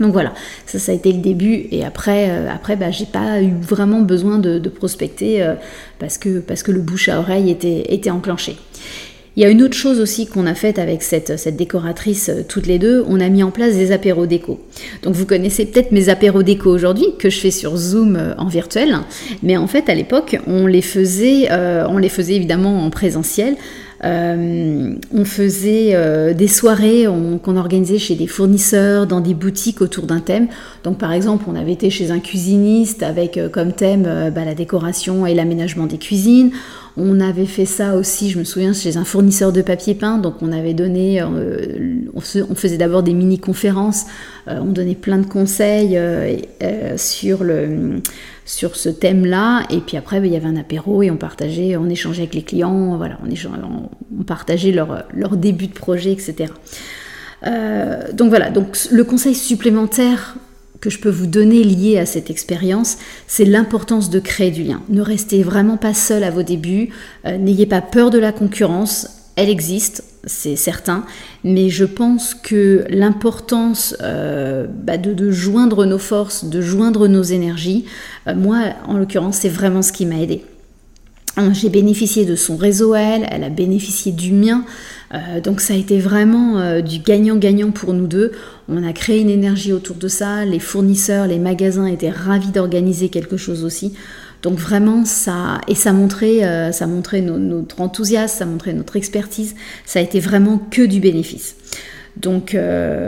Donc 0.00 0.12
voilà, 0.12 0.32
ça 0.66 0.80
ça 0.80 0.90
a 0.90 0.94
été 0.96 1.12
le 1.12 1.20
début 1.20 1.68
et 1.70 1.84
après 1.84 2.28
euh, 2.28 2.50
après 2.52 2.74
bah, 2.74 2.90
j'ai 2.90 3.06
pas 3.06 3.40
eu 3.40 3.52
vraiment 3.60 4.00
besoin 4.00 4.38
de, 4.38 4.68
prospecter 4.68 5.54
parce 6.00 6.18
que 6.18 6.72
le 6.72 6.80
bouche 6.80 7.08
à 7.08 7.20
oreille 7.20 7.50
était 7.50 8.10
enclenché. 8.10 8.56
Il 9.36 9.42
y 9.42 9.46
a 9.46 9.48
une 9.48 9.62
autre 9.62 9.74
chose 9.74 9.98
aussi 9.98 10.26
qu'on 10.26 10.46
a 10.46 10.54
faite 10.54 10.78
avec 10.78 11.02
cette, 11.02 11.56
décoratrice 11.56 12.28
euh, 12.28 12.42
toutes 12.46 12.68
les 12.68 12.78
deux, 12.78 13.04
on 13.08 13.18
a 13.18 13.28
mis 13.28 13.42
en 13.42 13.50
place 13.50 13.74
des 13.74 13.90
apéros 13.90 14.26
déco. 14.26 14.60
Donc 15.02 15.14
vous 15.14 15.26
connaissez 15.26 15.66
peut-être 15.66 15.90
mes 15.90 16.08
apéros 16.08 16.44
déco 16.44 16.70
aujourd'hui 16.70 17.06
que 17.18 17.30
je 17.30 17.38
fais 17.38 17.50
sur 17.50 17.76
Zoom 17.76 18.14
euh, 18.14 18.34
en 18.38 18.46
virtuel, 18.46 18.96
mais 19.42 19.56
en 19.56 19.66
fait 19.66 19.88
à 19.88 19.94
l'époque 19.94 20.38
on 20.46 20.66
les 20.66 20.82
faisait, 20.82 21.48
euh, 21.50 21.84
on 21.88 21.98
les 21.98 22.08
faisait 22.08 22.34
évidemment 22.34 22.84
en 22.84 22.90
présentiel. 22.90 23.56
on 24.02 25.24
faisait 25.24 26.34
des 26.34 26.48
soirées 26.48 27.06
qu'on 27.42 27.56
organisait 27.56 27.98
chez 27.98 28.14
des 28.14 28.26
fournisseurs, 28.26 29.06
dans 29.06 29.22
des 29.22 29.32
boutiques 29.32 29.80
autour 29.80 30.04
d'un 30.04 30.20
thème. 30.20 30.48
Donc 30.82 30.98
par 30.98 31.10
exemple, 31.12 31.44
on 31.48 31.56
avait 31.56 31.72
été 31.72 31.88
chez 31.88 32.10
un 32.10 32.20
cuisiniste 32.20 33.02
avec 33.02 33.40
comme 33.50 33.72
thème 33.72 34.02
bah, 34.34 34.44
la 34.44 34.54
décoration 34.54 35.26
et 35.26 35.32
l'aménagement 35.32 35.86
des 35.86 35.96
cuisines. 35.96 36.50
On 36.96 37.18
avait 37.20 37.46
fait 37.46 37.64
ça 37.66 37.96
aussi, 37.96 38.30
je 38.30 38.38
me 38.38 38.44
souviens, 38.44 38.72
chez 38.72 38.96
un 38.96 39.04
fournisseur 39.04 39.52
de 39.52 39.62
papier 39.62 39.96
peint. 39.96 40.18
Donc 40.18 40.36
on 40.42 40.52
avait 40.52 40.74
donné, 40.74 41.20
euh, 41.20 41.96
on, 42.14 42.54
faisait 42.54 42.76
d'abord 42.76 43.02
des 43.02 43.14
mini-conférences, 43.14 44.04
euh, 44.46 44.60
on 44.60 44.66
donnait 44.66 44.94
plein 44.94 45.18
de 45.18 45.26
conseils 45.26 45.96
euh, 45.98 46.36
sur, 46.96 47.42
ce 48.76 48.88
thème-là. 48.88 49.64
Et 49.70 49.80
puis 49.80 49.96
après, 49.96 50.20
ben, 50.20 50.26
il 50.26 50.32
y 50.32 50.36
avait 50.36 50.46
un 50.46 50.56
apéro 50.56 51.02
et 51.02 51.10
on 51.10 51.16
partageait, 51.16 51.76
on 51.76 51.88
échangeait 51.88 52.22
avec 52.22 52.34
les 52.34 52.42
clients, 52.42 52.96
voilà, 52.96 53.18
on, 53.24 54.20
on 54.20 54.22
partageait 54.22 54.70
leur, 54.70 55.04
leur, 55.12 55.36
début 55.36 55.66
de 55.66 55.74
projet, 55.74 56.12
etc. 56.12 56.52
donc 58.12 58.28
voilà, 58.28 58.50
donc 58.50 58.78
le 58.90 59.04
conseil 59.04 59.34
supplémentaire 59.34 60.36
que 60.84 60.90
je 60.90 60.98
peux 60.98 61.08
vous 61.08 61.26
donner 61.26 61.64
lié 61.64 61.98
à 61.98 62.04
cette 62.04 62.28
expérience, 62.28 62.98
c'est 63.26 63.46
l'importance 63.46 64.10
de 64.10 64.20
créer 64.20 64.50
du 64.50 64.64
lien. 64.64 64.82
Ne 64.90 65.00
restez 65.00 65.42
vraiment 65.42 65.78
pas 65.78 65.94
seul 65.94 66.22
à 66.22 66.30
vos 66.30 66.42
débuts, 66.42 66.90
euh, 67.24 67.38
n'ayez 67.38 67.64
pas 67.64 67.80
peur 67.80 68.10
de 68.10 68.18
la 68.18 68.32
concurrence, 68.32 69.08
elle 69.36 69.48
existe, 69.48 70.04
c'est 70.24 70.56
certain, 70.56 71.06
mais 71.42 71.70
je 71.70 71.86
pense 71.86 72.34
que 72.34 72.84
l'importance 72.90 73.96
euh, 74.02 74.66
bah, 74.68 74.98
de, 74.98 75.30
joindre 75.30 75.86
nos 75.86 75.98
forces, 75.98 76.44
de 76.44 76.60
joindre 76.60 77.08
nos 77.08 77.22
énergies, 77.22 77.86
euh, 78.26 78.34
moi 78.34 78.58
en 78.86 78.98
l'occurrence, 78.98 79.38
c'est 79.38 79.48
vraiment 79.48 79.80
ce 79.80 79.90
qui 79.90 80.04
m'a 80.04 80.20
aidé. 80.20 80.44
J'ai 81.52 81.70
bénéficié 81.70 82.26
de 82.26 82.36
son 82.36 82.56
réseau 82.56 82.94
elle, 82.94 83.26
elle 83.30 83.42
a 83.42 83.48
bénéficié 83.48 84.12
du 84.12 84.32
mien. 84.32 84.64
Euh, 85.14 85.40
donc 85.40 85.60
ça 85.60 85.74
a 85.74 85.76
été 85.76 85.98
vraiment 85.98 86.58
euh, 86.58 86.80
du 86.80 86.98
gagnant-gagnant 86.98 87.70
pour 87.70 87.94
nous 87.94 88.06
deux. 88.06 88.32
On 88.68 88.86
a 88.86 88.92
créé 88.92 89.20
une 89.20 89.30
énergie 89.30 89.72
autour 89.72 89.96
de 89.96 90.08
ça. 90.08 90.44
Les 90.44 90.58
fournisseurs, 90.58 91.26
les 91.26 91.38
magasins 91.38 91.86
étaient 91.86 92.10
ravis 92.10 92.50
d'organiser 92.50 93.08
quelque 93.08 93.36
chose 93.36 93.64
aussi. 93.64 93.94
Donc 94.42 94.58
vraiment 94.58 95.04
ça 95.04 95.60
et 95.68 95.74
ça 95.74 95.92
montrait, 95.92 96.44
euh, 96.44 96.72
ça 96.72 96.86
montrait 96.86 97.22
notre 97.22 97.80
enthousiasme, 97.80 98.38
ça 98.38 98.46
montrait 98.46 98.72
notre 98.72 98.96
expertise. 98.96 99.54
Ça 99.86 100.00
a 100.00 100.02
été 100.02 100.20
vraiment 100.20 100.58
que 100.58 100.82
du 100.82 101.00
bénéfice. 101.00 101.56
Donc 102.16 102.56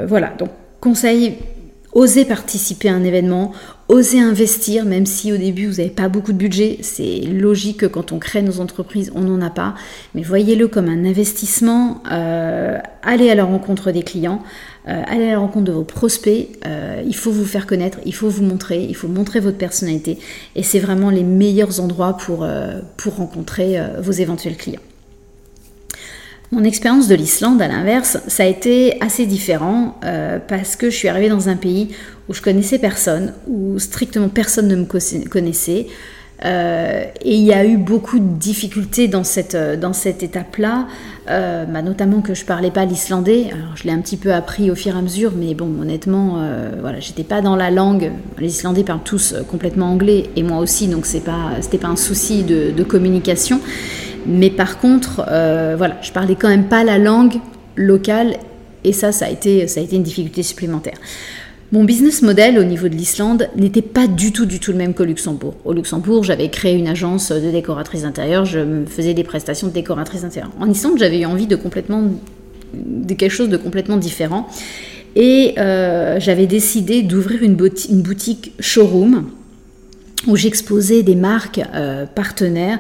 voilà. 0.09 0.33
Donc 0.39 0.51
conseil 0.81 1.37
osez 1.97 2.27
participer 2.27 2.91
à 2.91 2.95
un 2.95 3.05
événement, 3.05 3.53
osez 3.89 4.21
investir, 4.21 4.85
même 4.85 5.07
si 5.07 5.33
au 5.33 5.39
début 5.39 5.67
vous 5.67 5.79
n'avez 5.79 5.89
pas 5.89 6.11
beaucoup 6.11 6.35
de 6.35 6.37
budget. 6.37 6.77
C'est 6.83 7.21
logique 7.21 7.79
que 7.79 7.87
quand 7.87 8.13
on 8.13 8.19
crée 8.19 8.43
nos 8.43 8.61
entreprises, 8.61 9.11
on 9.15 9.23
n'en 9.23 9.41
a 9.41 9.49
pas. 9.49 9.75
Mais 10.15 10.21
voyez-le 10.23 10.69
comme 10.69 10.91
un 10.91 11.07
investissement. 11.07 12.03
Euh, 12.13 12.79
allez 13.03 13.31
à 13.31 13.35
la 13.35 13.45
rencontre 13.45 13.93
des 13.93 14.03
clients, 14.03 14.43
euh, 14.89 15.03
allez 15.07 15.29
à 15.29 15.33
la 15.33 15.39
rencontre 15.39 15.65
de 15.65 15.73
vos 15.73 15.85
prospects. 15.85 16.51
Euh, 16.67 17.03
il 17.07 17.17
faut 17.17 17.31
vous 17.31 17.47
faire 17.47 17.67
connaître, 17.67 17.99
il 18.05 18.15
faut 18.15 18.29
vous 18.29 18.45
montrer, 18.45 18.85
il 18.85 18.95
faut 18.95 19.09
montrer 19.09 19.41
votre 19.41 19.57
personnalité. 19.57 20.19
Et 20.55 20.63
c'est 20.63 20.81
vraiment 20.81 21.09
les 21.09 21.25
meilleurs 21.25 21.81
endroits 21.81 22.19
pour, 22.19 22.47
pour 22.99 23.17
rencontrer 23.17 23.81
vos 24.03 24.13
éventuels 24.13 24.59
clients. 24.59 24.83
Mon 26.53 26.63
expérience 26.63 27.09
de 27.09 27.17
l'Islande, 27.17 27.61
à 27.61 27.67
l'inverse, 27.67 28.19
ça 28.29 28.45
a 28.45 28.47
été 28.47 29.01
assez 29.01 29.27
différent 29.27 29.99
euh, 30.05 30.39
parce 30.39 30.77
que 30.77 30.91
je 30.91 30.97
suis 30.97 31.09
arrivée 31.09 31.29
dans 31.29 31.49
un 31.49 31.57
pays 31.57 31.89
où 32.29 32.35
je 32.35 32.41
connaissais 32.41 32.79
personne, 32.79 33.33
où 33.49 33.79
strictement 33.81 34.29
personne 34.29 34.69
ne 34.69 34.77
me 34.77 35.29
connaissait. 35.29 35.89
Euh, 36.45 37.05
et 37.23 37.35
il 37.35 37.43
y 37.43 37.53
a 37.53 37.65
eu 37.65 37.77
beaucoup 37.79 38.19
de 38.19 38.39
difficultés 38.39 39.09
dans 39.09 39.25
cette, 39.25 39.55
euh, 39.55 39.77
dans 39.77 39.93
cette 39.93 40.23
étape-là, 40.23 40.87
euh, 41.29 41.65
bah, 41.65 41.83
notamment 41.83 42.21
que 42.21 42.35
je 42.35 42.45
parlais 42.45 42.71
pas 42.71 42.85
l'islandais. 42.85 43.51
Je 43.75 43.85
l'ai 43.85 43.91
un 43.91 44.01
petit 44.01 44.17
peu 44.17 44.33
appris 44.33 44.71
au 44.71 44.75
fur 44.75 44.95
et 44.95 44.99
à 44.99 45.03
mesure, 45.03 45.33
mais 45.37 45.55
bon, 45.55 45.71
honnêtement, 45.81 46.41
voilà, 46.81 47.01
j'étais 47.01 47.25
pas 47.25 47.41
dans 47.41 47.57
la 47.57 47.71
langue. 47.71 48.13
Les 48.39 48.49
Islandais 48.49 48.85
parlent 48.85 49.05
tous 49.05 49.35
complètement 49.49 49.91
anglais 49.91 50.31
et 50.37 50.43
moi 50.43 50.59
aussi, 50.59 50.89
donc 50.89 51.07
c'est 51.07 51.25
pas, 51.25 51.53
c'était 51.61 51.79
pas 51.79 51.89
un 51.89 51.97
souci 51.97 52.43
de, 52.43 52.83
communication. 52.83 53.61
Mais 54.27 54.51
par 54.51 54.79
contre, 54.79 55.25
voilà, 55.77 55.97
je 56.03 56.13
parlais 56.13 56.35
quand 56.35 56.49
même 56.49 56.69
pas 56.69 56.85
la 56.85 56.99
langue 56.99 57.35
locale 57.77 58.37
et 58.85 58.93
ça, 58.93 59.13
ça 59.13 59.27
a 59.27 59.31
été, 59.31 59.67
ça 59.69 59.81
a 59.81 59.83
été 59.83 59.97
une 59.97 60.03
difficulté 60.03 60.43
supplémentaire. 60.43 60.97
Mon 61.73 61.83
business 61.83 62.23
model 62.23 62.61
au 62.61 62.65
niveau 62.65 62.89
de 62.89 62.95
l'Islande 62.95 63.49
n'était 63.57 63.83
pas 63.83 64.07
du 64.07 64.33
tout, 64.33 64.47
du 64.47 64.61
tout 64.61 64.71
le 64.71 64.79
même 64.79 64.95
qu'au 64.95 65.05
Luxembourg. 65.05 65.55
Au 65.65 65.73
Luxembourg, 65.73 66.23
j'avais 66.23 66.49
créé 66.49 66.77
une 66.77 66.87
agence 66.87 67.33
de 67.33 67.51
décoratrice 67.51 68.05
intérieure, 68.05 68.45
je 68.45 68.61
me 68.61 68.87
faisais 68.87 69.15
des 69.15 69.25
prestations 69.25 69.67
de 69.67 69.73
décoratrice 69.73 70.23
intérieure. 70.23 70.53
En 70.61 70.71
Islande, 70.71 70.99
j'avais 70.99 71.21
eu 71.21 71.27
envie 71.27 71.49
de 71.49 71.57
complètement, 71.57 72.05
de 72.73 73.15
quelque 73.15 73.33
chose 73.33 73.49
de 73.49 73.57
complètement 73.57 73.97
différent. 73.97 74.47
Et 75.17 75.55
euh, 75.59 76.21
j'avais 76.21 76.47
décidé 76.47 77.03
d'ouvrir 77.03 77.43
une, 77.43 77.57
boutique 77.57 78.53
showroom 78.61 79.31
où 80.29 80.37
j'exposais 80.37 81.03
des 81.03 81.17
marques 81.17 81.61
euh, 81.75 82.07
partenaires 82.07 82.79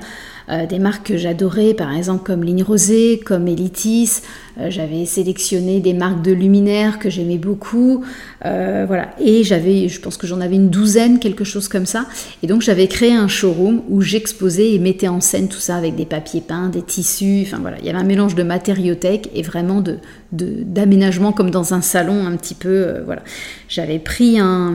euh, 0.49 0.67
des 0.67 0.79
marques 0.79 1.09
que 1.09 1.17
j'adorais, 1.17 1.75
par 1.75 1.93
exemple 1.93 2.23
comme 2.25 2.45
Ligne 2.45 2.63
Rosée, 2.63 3.21
comme 3.25 3.49
Elitis. 3.49 4.23
Euh, 4.59 4.71
j'avais 4.71 5.05
sélectionné 5.05 5.81
des 5.81 5.93
marques 5.93 6.23
de 6.23 6.33
luminaires 6.33 6.99
que 6.99 7.11
j'aimais 7.11 7.37
beaucoup. 7.37 8.05
Euh, 8.45 8.85
voilà. 8.87 9.09
Et 9.21 9.43
j'avais, 9.43 9.89
je 9.89 10.01
pense 10.01 10.17
que 10.17 10.27
j'en 10.27 10.41
avais 10.41 10.55
une 10.55 10.71
douzaine, 10.71 11.19
quelque 11.19 11.45
chose 11.45 11.69
comme 11.69 11.85
ça. 11.85 12.07
Et 12.43 12.47
donc 12.47 12.63
j'avais 12.63 12.87
créé 12.87 13.13
un 13.13 13.27
showroom 13.27 13.83
où 13.89 14.01
j'exposais 14.03 14.73
et 14.73 14.79
mettais 14.79 15.09
en 15.09 15.21
scène 15.21 15.49
tout 15.49 15.59
ça 15.59 15.77
avec 15.77 15.97
des 15.97 16.07
papiers 16.07 16.41
peints, 16.41 16.69
des 16.69 16.83
tissus. 16.83 17.43
Enfin 17.47 17.59
voilà, 17.61 17.79
il 17.81 17.87
y 17.87 17.91
avait 17.91 17.99
un 17.99 18.05
mélange 18.05 18.37
de 18.37 18.45
matériothèque 18.45 19.31
et 19.35 19.43
vraiment 19.43 19.81
de, 19.81 19.99
d'aménagement 20.33 21.33
comme 21.33 21.51
dans 21.51 21.75
un 21.75 21.81
salon 21.81 22.25
un 22.25 22.37
petit 22.37 22.55
peu. 22.55 23.03
voilà. 23.05 23.23
J'avais 23.69 23.99
pris 23.99 24.39
un, 24.39 24.73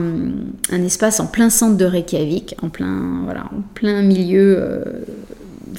un, 0.70 0.82
espace 0.84 1.18
en 1.18 1.26
plein 1.26 1.48
centre 1.48 1.78
de 1.78 1.84
Reykjavik, 1.86 2.56
en 2.62 2.68
plein, 2.68 3.22
voilà, 3.24 3.44
en 3.46 3.62
plein 3.74 4.02
milieu 4.02 4.84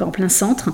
en 0.02 0.12
plein 0.12 0.30
centre. 0.30 0.70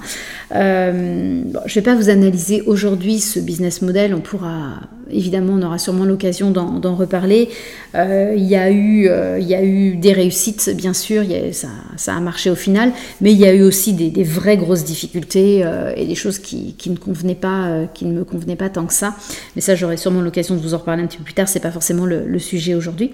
Euh, 0.55 1.41
je 1.65 1.71
ne 1.71 1.73
vais 1.75 1.81
pas 1.81 1.95
vous 1.95 2.09
analyser 2.09 2.61
aujourd'hui 2.61 3.19
ce 3.19 3.39
business 3.39 3.81
model, 3.81 4.13
on 4.13 4.21
pourra, 4.21 4.81
évidemment, 5.11 5.53
on 5.53 5.61
aura 5.61 5.77
sûrement 5.77 6.05
l'occasion 6.05 6.51
d'en 6.51 6.95
reparler. 6.95 7.49
Euh, 7.95 8.33
il, 8.35 8.45
y 8.45 8.55
a 8.55 8.71
eu, 8.71 9.07
euh, 9.07 9.39
il 9.39 9.47
y 9.47 9.55
a 9.55 9.63
eu 9.63 9.95
des 9.95 10.13
réussites, 10.13 10.69
bien 10.75 10.93
sûr, 10.93 11.23
ça, 11.51 12.15
a 12.15 12.19
marché 12.19 12.49
au 12.49 12.55
final, 12.55 12.91
mais 13.21 13.31
il 13.31 13.39
y 13.39 13.45
a 13.45 13.53
eu 13.53 13.63
aussi 13.63 13.93
des, 13.93 14.23
vraies 14.23 14.57
grosses 14.57 14.83
difficultés 14.83 15.65
et 15.95 16.05
des 16.05 16.15
choses 16.15 16.39
qui 16.39 16.75
ne 16.85 16.93
me 16.93 18.23
convenaient 18.23 18.55
pas 18.55 18.69
tant 18.69 18.85
que 18.85 18.93
ça. 18.93 19.15
Mais 19.55 19.61
ça, 19.61 19.75
j'aurai 19.75 19.97
sûrement 19.97 20.21
l'occasion 20.21 20.55
de 20.55 20.61
vous 20.61 20.73
en 20.73 20.77
reparler 20.77 21.03
un 21.03 21.07
petit 21.07 21.17
peu 21.17 21.23
plus 21.23 21.33
tard, 21.33 21.47
c'est 21.47 21.59
pas 21.59 21.71
forcément 21.71 22.05
le, 22.05 22.25
le 22.25 22.39
sujet 22.39 22.75
aujourd'hui. 22.75 23.11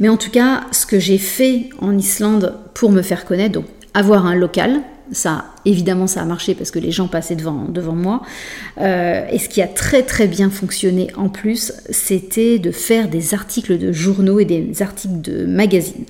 Mais 0.00 0.08
en 0.08 0.16
tout 0.16 0.30
cas, 0.30 0.64
ce 0.72 0.86
que 0.86 0.98
j'ai 0.98 1.18
fait 1.18 1.68
en 1.80 1.96
Islande 1.96 2.54
pour 2.74 2.90
me 2.90 3.02
faire 3.02 3.24
connaître, 3.24 3.52
donc 3.52 3.66
avoir 3.94 4.26
un 4.26 4.34
local. 4.34 4.80
Ça, 5.10 5.44
évidemment, 5.66 6.06
ça 6.06 6.22
a 6.22 6.24
marché 6.24 6.54
parce 6.54 6.70
que 6.70 6.78
les 6.78 6.90
gens 6.90 7.06
passaient 7.06 7.36
devant, 7.36 7.66
moi. 7.92 8.22
Euh, 8.80 9.26
et 9.30 9.38
ce 9.38 9.50
qui 9.50 9.60
a 9.60 9.66
très 9.66 10.02
très 10.02 10.26
bien 10.26 10.48
fonctionné 10.48 11.08
en 11.18 11.28
plus, 11.28 11.72
c'était 11.90 12.58
de 12.58 12.70
faire 12.70 13.08
des 13.08 13.34
articles 13.34 13.76
de 13.76 13.92
journaux 13.92 14.40
et 14.40 14.46
des 14.46 14.80
articles 14.80 15.20
de 15.20 15.44
magazines. 15.44 16.04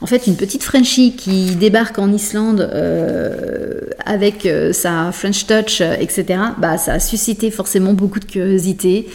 En 0.00 0.06
fait, 0.06 0.26
une 0.26 0.34
petite 0.34 0.64
Frenchie 0.64 1.14
qui 1.14 1.54
débarque 1.54 2.00
en 2.00 2.12
Islande 2.12 2.68
euh, 2.72 3.82
avec 4.04 4.44
euh, 4.44 4.72
sa 4.72 5.12
French 5.12 5.46
Touch, 5.46 5.80
etc., 5.80 6.40
bah, 6.58 6.78
ça 6.78 6.94
a 6.94 6.98
suscité 6.98 7.52
forcément 7.52 7.92
beaucoup 7.92 8.18
de 8.18 8.24
curiosité. 8.24 9.06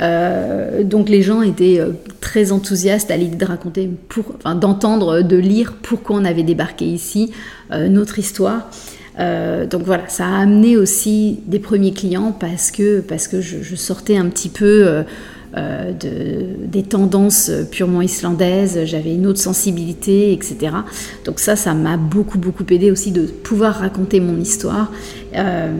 Donc 0.00 1.08
les 1.08 1.22
gens 1.22 1.42
étaient 1.42 1.80
très 2.20 2.52
enthousiastes 2.52 3.10
à 3.10 3.16
l'idée 3.16 3.36
de 3.36 3.44
raconter, 3.44 3.90
enfin, 4.36 4.54
d'entendre, 4.54 5.22
de 5.22 5.36
lire 5.36 5.74
pourquoi 5.82 6.16
on 6.16 6.24
avait 6.24 6.42
débarqué 6.42 6.84
ici, 6.84 7.32
euh, 7.72 7.88
notre 7.88 8.18
histoire. 8.18 8.70
Euh, 9.18 9.66
donc 9.66 9.82
voilà, 9.82 10.08
ça 10.08 10.26
a 10.26 10.40
amené 10.42 10.76
aussi 10.76 11.40
des 11.46 11.58
premiers 11.58 11.92
clients 11.92 12.34
parce 12.38 12.70
que, 12.70 13.00
parce 13.00 13.26
que 13.26 13.40
je, 13.40 13.74
sortais 13.74 14.16
un 14.16 14.26
petit 14.26 14.48
peu 14.48 15.04
euh, 15.56 15.90
de, 15.92 16.66
des 16.66 16.84
tendances 16.84 17.50
purement 17.72 18.02
islandaises, 18.02 18.84
j'avais 18.84 19.12
une 19.12 19.26
autre 19.26 19.40
sensibilité, 19.40 20.32
etc. 20.32 20.56
Donc 21.24 21.40
ça, 21.40 21.56
ça 21.56 21.74
m'a 21.74 21.96
beaucoup, 21.96 22.38
beaucoup 22.38 22.64
aidé 22.70 22.92
aussi 22.92 23.10
de 23.10 23.22
pouvoir 23.22 23.80
raconter 23.80 24.20
mon 24.20 24.38
histoire 24.38 24.92
euh, 25.34 25.72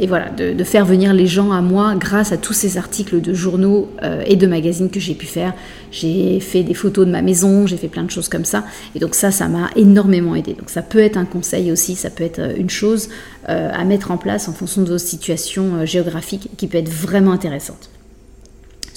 et 0.00 0.08
voilà, 0.08 0.30
de, 0.30 0.64
faire 0.64 0.84
venir 0.84 1.14
les 1.14 1.28
gens 1.28 1.52
à 1.52 1.60
moi 1.60 1.94
grâce 1.94 2.32
à 2.32 2.36
tous 2.36 2.54
ces 2.54 2.76
articles 2.76 3.20
de 3.20 3.32
journaux 3.34 3.88
euh, 4.02 4.22
et 4.26 4.34
de 4.34 4.48
magazines 4.48 4.90
que 4.90 4.98
j'ai 4.98 5.14
pu 5.14 5.26
faire. 5.26 5.54
J'ai 5.92 6.40
fait 6.40 6.64
des 6.64 6.74
photos 6.74 7.06
de 7.06 7.12
ma 7.12 7.22
maison, 7.22 7.68
j'ai 7.68 7.76
fait 7.76 7.88
plein 7.88 8.02
de 8.02 8.10
choses 8.10 8.28
comme 8.28 8.44
ça. 8.44 8.64
Et 8.96 8.98
donc 8.98 9.14
ça, 9.14 9.30
ça 9.30 9.46
m'a 9.46 9.70
énormément 9.76 10.34
aidé. 10.34 10.54
Donc 10.54 10.70
ça 10.70 10.82
peut 10.82 10.98
être 10.98 11.16
un 11.16 11.24
conseil 11.24 11.70
aussi, 11.70 11.94
ça 11.94 12.10
peut 12.10 12.24
être 12.24 12.40
une 12.58 12.70
chose 12.70 13.10
à 13.46 13.82
mettre 13.84 14.10
en 14.10 14.18
place 14.18 14.46
en 14.48 14.52
fonction 14.52 14.82
de 14.82 14.90
vos 14.90 14.98
situations 14.98 15.86
géographiques 15.86 16.50
qui 16.58 16.66
peut 16.66 16.76
être 16.76 16.90
vraiment 16.90 17.32
intéressante. 17.32 17.88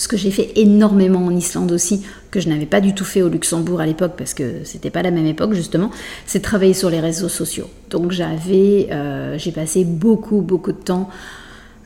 Ce 0.01 0.07
que 0.07 0.17
j'ai 0.17 0.31
fait 0.31 0.53
énormément 0.55 1.23
en 1.23 1.29
Islande 1.29 1.71
aussi, 1.71 2.01
que 2.31 2.39
je 2.39 2.49
n'avais 2.49 2.65
pas 2.65 2.81
du 2.81 2.95
tout 2.95 3.05
fait 3.05 3.21
au 3.21 3.29
Luxembourg 3.29 3.81
à 3.81 3.85
l'époque 3.85 4.13
parce 4.17 4.33
que 4.33 4.63
c'était 4.63 4.89
pas 4.89 5.03
la 5.03 5.11
même 5.11 5.27
époque 5.27 5.53
justement, 5.53 5.91
c'est 6.25 6.39
travailler 6.39 6.73
sur 6.73 6.89
les 6.89 6.99
réseaux 6.99 7.29
sociaux. 7.29 7.69
Donc 7.91 8.11
j'avais, 8.11 8.87
euh, 8.91 9.37
j'ai 9.37 9.51
passé 9.51 9.85
beaucoup 9.85 10.41
beaucoup 10.41 10.71
de 10.71 10.79
temps 10.79 11.07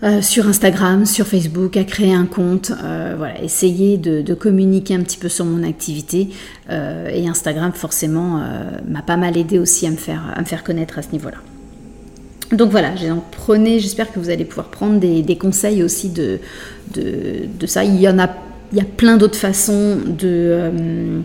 euh, 0.03 0.21
sur 0.21 0.47
Instagram, 0.47 1.05
sur 1.05 1.27
Facebook, 1.27 1.75
à 1.75 1.83
créer 1.83 2.13
un 2.13 2.25
compte, 2.25 2.71
euh, 2.85 3.15
voilà, 3.17 3.43
essayer 3.43 3.97
de, 3.97 4.33
communiquer 4.33 4.95
un 4.95 5.01
petit 5.01 5.17
peu 5.17 5.27
sur 5.27 5.43
mon 5.43 5.61
activité. 5.63 6.29
et 6.69 7.27
Instagram 7.27 7.73
forcément 7.73 8.41
m'a 8.87 9.01
pas 9.01 9.17
mal 9.17 9.35
aidé 9.35 9.59
aussi 9.59 9.87
à 9.87 9.91
me 9.91 9.97
faire, 9.97 10.23
à 10.33 10.39
me 10.39 10.45
faire 10.45 10.63
connaître 10.63 10.97
à 10.99 11.01
ce 11.01 11.11
niveau-là. 11.11 11.39
Donc 12.51 12.69
voilà, 12.71 12.91
prenez, 13.31 13.79
j'espère 13.79 14.11
que 14.11 14.19
vous 14.19 14.29
allez 14.29 14.45
pouvoir 14.45 14.67
prendre 14.67 14.99
des, 14.99 15.37
conseils 15.37 15.83
aussi 15.83 16.09
de, 16.09 16.39
ça. 17.65 17.83
Il 17.83 17.99
y 17.99 18.07
en 18.07 18.19
a, 18.19 18.29
plein 18.97 19.17
d'autres 19.17 19.37
façons 19.37 19.97
euh, 20.23 21.21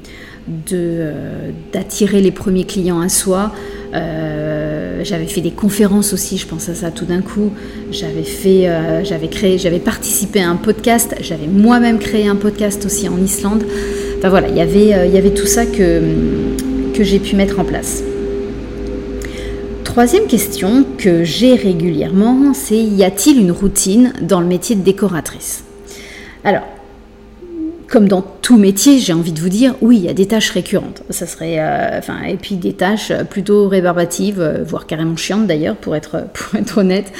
euh, 0.72 1.50
d'attirer 1.72 2.20
les 2.20 2.30
premiers 2.30 2.64
clients 2.64 3.00
à 3.00 3.08
soi. 3.08 3.52
Euh, 3.92 5.00
j'avais 5.02 5.26
fait 5.26 5.40
des 5.40 5.50
conférences 5.50 6.12
aussi, 6.12 6.38
je 6.38 6.46
pense 6.46 6.68
à 6.68 6.74
ça 6.74 6.90
tout 6.90 7.06
d'un 7.06 7.20
coup. 7.20 7.50
J'avais 7.90 8.22
fait, 8.22 8.68
j'avais 9.04 9.28
créé, 9.28 9.58
j'avais 9.58 9.78
participé 9.78 10.40
à 10.40 10.48
un 10.48 10.56
podcast. 10.56 11.14
J'avais 11.20 11.48
moi-même 11.48 11.98
créé 11.98 12.28
un 12.28 12.36
podcast 12.36 12.86
aussi 12.86 13.08
en 13.08 13.18
Islande. 13.22 13.64
Enfin 14.18 14.30
voilà, 14.30 14.48
il 14.48 14.56
y 14.56 14.60
avait, 14.60 15.34
tout 15.34 15.46
ça 15.46 15.66
que 15.66 16.00
j'ai 16.98 17.18
pu 17.18 17.36
mettre 17.36 17.58
en 17.58 17.64
place. 17.64 18.02
Troisième 19.90 20.28
question 20.28 20.85
que 20.99 21.25
j'ai 21.25 21.56
régulièrement, 21.56 22.54
c'est 22.54 22.78
y 22.78 23.02
a-t-il 23.02 23.40
une 23.40 23.50
routine 23.50 24.12
dans 24.23 24.40
le 24.40 24.47
métier 24.47 24.76
de 24.76 24.82
décoratrice? 24.82 25.64
Alors, 26.44 26.62
comme 27.88 28.06
dans 28.06 28.23
tout 28.23 28.56
métier, 28.56 29.00
j'ai 29.00 29.12
envie 29.12 29.32
de 29.32 29.40
vous 29.40 29.49
dire, 29.49 29.75
oui, 29.80 29.97
il 29.97 30.04
y 30.04 30.09
a 30.09 30.14
des 30.14 30.26
tâches 30.26 30.50
récurrentes. 30.50 31.02
Ça 31.11 31.26
serait, 31.26 31.56
euh, 31.59 32.00
et 32.25 32.37
puis 32.37 32.54
des 32.54 32.73
tâches 32.73 33.12
plutôt 33.30 33.66
rébarbatives, 33.66 34.40
euh, 34.40 34.62
voire 34.62 34.87
carrément 34.87 35.16
chiantes 35.16 35.49
d'ailleurs, 35.49 35.75
pour 35.75 35.97
être, 35.97 36.28
pour 36.35 36.54
être 36.54 36.78
honnête. 36.78 37.12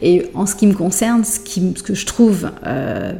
Et 0.00 0.30
en 0.34 0.46
ce 0.46 0.54
qui 0.54 0.68
me 0.68 0.74
concerne, 0.74 1.24
ce 1.24 1.40
que 1.40 1.94
je 1.94 2.06
trouve 2.06 2.52
euh, 2.64 3.14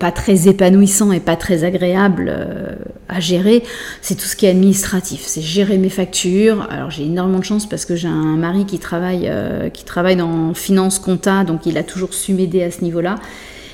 pas 0.00 0.10
très 0.10 0.48
épanouissant 0.48 1.12
et 1.12 1.20
pas 1.20 1.36
très 1.36 1.62
agréable 1.62 2.32
euh, 2.34 2.74
à 3.08 3.20
gérer, 3.20 3.62
c'est 4.00 4.14
tout 4.14 4.24
ce 4.24 4.34
qui 4.34 4.46
est 4.46 4.50
administratif. 4.50 5.20
C'est 5.26 5.42
gérer 5.42 5.76
mes 5.76 5.90
factures. 5.90 6.66
Alors 6.70 6.90
j'ai 6.90 7.04
énormément 7.04 7.38
de 7.38 7.44
chance 7.44 7.68
parce 7.68 7.84
que 7.84 7.94
j'ai 7.94 8.08
un 8.08 8.36
mari 8.36 8.64
qui 8.64 8.78
travaille, 8.78 9.28
euh, 9.28 9.68
qui 9.68 9.84
travaille 9.84 10.16
dans 10.16 10.54
finance 10.54 10.98
compta, 10.98 11.44
donc 11.44 11.66
il 11.66 11.76
a 11.76 11.82
toujours 11.82 12.14
su 12.14 12.32
m'aider 12.32 12.62
à 12.62 12.70
ce 12.70 12.82
niveau-là. 12.82 13.16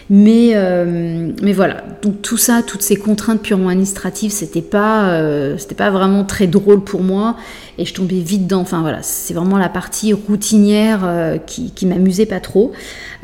Mais, 0.08 0.52
euh, 0.54 1.32
mais 1.42 1.52
voilà, 1.52 1.82
donc 2.02 2.22
tout 2.22 2.36
ça, 2.36 2.62
toutes 2.64 2.82
ces 2.82 2.94
contraintes 2.94 3.42
purement 3.42 3.70
administratives, 3.70 4.30
c'était 4.30 4.62
pas, 4.62 5.10
euh, 5.10 5.56
pas 5.76 5.90
vraiment 5.90 6.24
très 6.24 6.46
drôle 6.46 6.84
pour 6.84 7.02
moi 7.02 7.36
et 7.76 7.84
je 7.84 7.92
tombais 7.92 8.20
vite 8.20 8.44
dedans. 8.44 8.60
Enfin 8.60 8.82
voilà, 8.82 9.02
c'est 9.02 9.34
vraiment 9.34 9.58
la 9.58 9.68
partie 9.68 10.12
routinière 10.12 11.00
euh, 11.04 11.38
qui, 11.38 11.72
qui 11.72 11.86
m'amusait 11.86 12.26
pas 12.26 12.40
trop. 12.40 12.72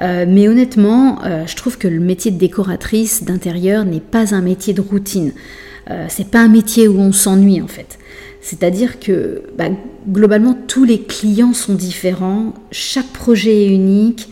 mais 0.00 0.48
honnêtement, 0.48 1.20
je 1.46 1.54
trouve 1.54 1.78
que 1.78 1.86
le 1.86 2.00
métier 2.00 2.32
de 2.32 2.38
décoratrice 2.38 3.22
d'intérieur 3.22 3.84
n'est 3.84 4.00
pas 4.00 4.34
un 4.34 4.40
métier 4.40 4.74
de 4.74 4.80
routine. 4.80 5.32
c'est 6.08 6.28
pas 6.28 6.40
un 6.40 6.48
métier 6.48 6.88
où 6.88 6.98
on 6.98 7.12
s'ennuie 7.12 7.62
en 7.62 7.68
fait. 7.68 7.98
C'est-à-dire 8.40 8.98
que 8.98 9.42
bah, 9.56 9.66
globalement, 10.10 10.56
tous 10.66 10.84
les 10.84 11.00
clients 11.02 11.52
sont 11.52 11.74
différents, 11.74 12.54
chaque 12.72 13.06
projet 13.12 13.66
est 13.66 13.68
unique. 13.68 14.28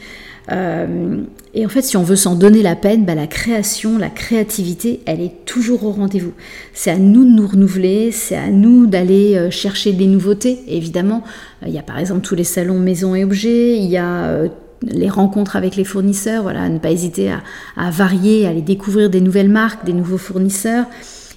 Et 1.53 1.67
en 1.67 1.69
fait, 1.69 1.83
si 1.83 1.97
on 1.97 2.05
veut 2.05 2.17
s'en 2.17 2.37
donner 2.37 2.63
la 2.63 2.77
peine, 2.77 3.05
bah, 3.05 3.17
la 3.17 3.27
création, 3.27 3.99
la 3.99 4.09
créativité, 4.09 5.01
elle 5.07 5.21
est 5.21 5.45
toujours 5.47 5.85
au 5.85 5.91
rendez-vous. 5.91 6.33
C'est 6.75 6.93
à 6.93 6.97
nous 6.97 7.25
de 7.25 7.31
nous 7.31 7.47
renouveler, 7.47 8.13
c'est 8.13 8.37
à 8.37 8.51
nous 8.51 8.87
d'aller 8.87 9.37
euh, 9.37 9.51
chercher 9.51 9.93
des 9.93 10.07
nouveautés. 10.07 10.61
évidemment, 10.69 11.25
euh, 11.63 11.67
il 11.69 11.75
y 11.75 11.79
a 11.79 11.83
par 11.83 11.99
exemple 11.99 12.21
tous 12.21 12.37
les 12.37 12.45
salons 12.45 12.79
maison 12.79 13.17
et 13.17 13.25
objets, 13.25 13.77
il 13.77 13.91
y 13.91 13.97
a 13.97 14.27
euh, 14.27 14.49
les 14.83 15.09
rencontres 15.09 15.57
avec 15.57 15.75
les 15.75 15.83
fournisseurs, 15.83 16.45
voilà, 16.45 16.69
ne 16.69 16.79
pas 16.79 16.93
hésiter 16.93 17.33
à, 17.77 17.91
varier, 17.91 18.47
à 18.47 18.51
aller 18.51 18.63
découvrir 18.63 19.11
des 19.11 19.21
nouvelles 19.21 19.51
marques, 19.51 19.85
des 19.85 19.93
nouveaux 19.93 20.19
fournisseurs. 20.19 20.87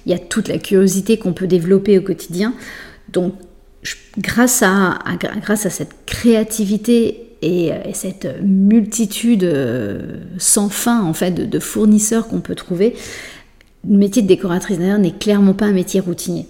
Il 0.06 0.12
y 0.12 0.14
a 0.14 0.18
toute 0.18 0.48
la 0.48 0.58
curiosité 0.58 1.18
qu'on 1.18 1.32
peut 1.32 1.46
développer 1.46 1.98
au 1.98 2.02
quotidien. 2.02 2.54
Donc, 3.12 3.34
grâce 4.18 4.62
à, 4.62 4.98
grâce 5.42 5.66
à 5.66 5.70
cette 5.70 6.06
créativité 6.06 7.33
et, 7.44 7.72
cette 7.92 8.42
multitude 8.42 9.44
euh, 9.44 10.16
sans 10.38 10.68
fin 10.68 11.02
en 11.02 11.12
fait 11.12 11.32
de, 11.32 11.58
fournisseurs 11.58 12.26
qu'on 12.28 12.40
peut 12.40 12.54
trouver, 12.54 12.94
le 13.88 13.96
métier 13.98 14.22
de 14.22 14.26
décoratrice 14.26 14.78
d'ailleurs 14.78 14.98
n'est 14.98 15.12
clairement 15.12 15.54
pas 15.54 15.66
un 15.66 15.72
métier 15.72 16.00
routinier. 16.00 16.46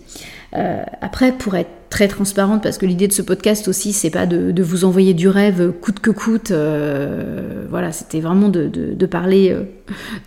Euh, 0.57 0.85
après, 1.01 1.33
pour 1.33 1.57
être 1.57 1.71
très 1.91 2.07
transparente, 2.07 2.63
parce 2.63 2.79
que 2.79 2.87
l'idée 2.87 3.09
de 3.09 3.13
ce 3.13 3.23
podcast 3.23 3.67
aussi, 3.67 3.93
c'est 3.93 4.11
pas 4.11 4.27
de, 4.27 4.63
vous 4.63 4.85
envoyer 4.85 5.15
du 5.15 5.29
rêve 5.29 5.73
coûte 5.81 5.99
que 5.99 6.11
coûte. 6.11 6.53
Euh, 6.53 7.67
voilà, 7.71 7.91
c'était 7.91 8.21
vraiment 8.21 8.49
de, 8.49 9.07
parler, 9.07 9.57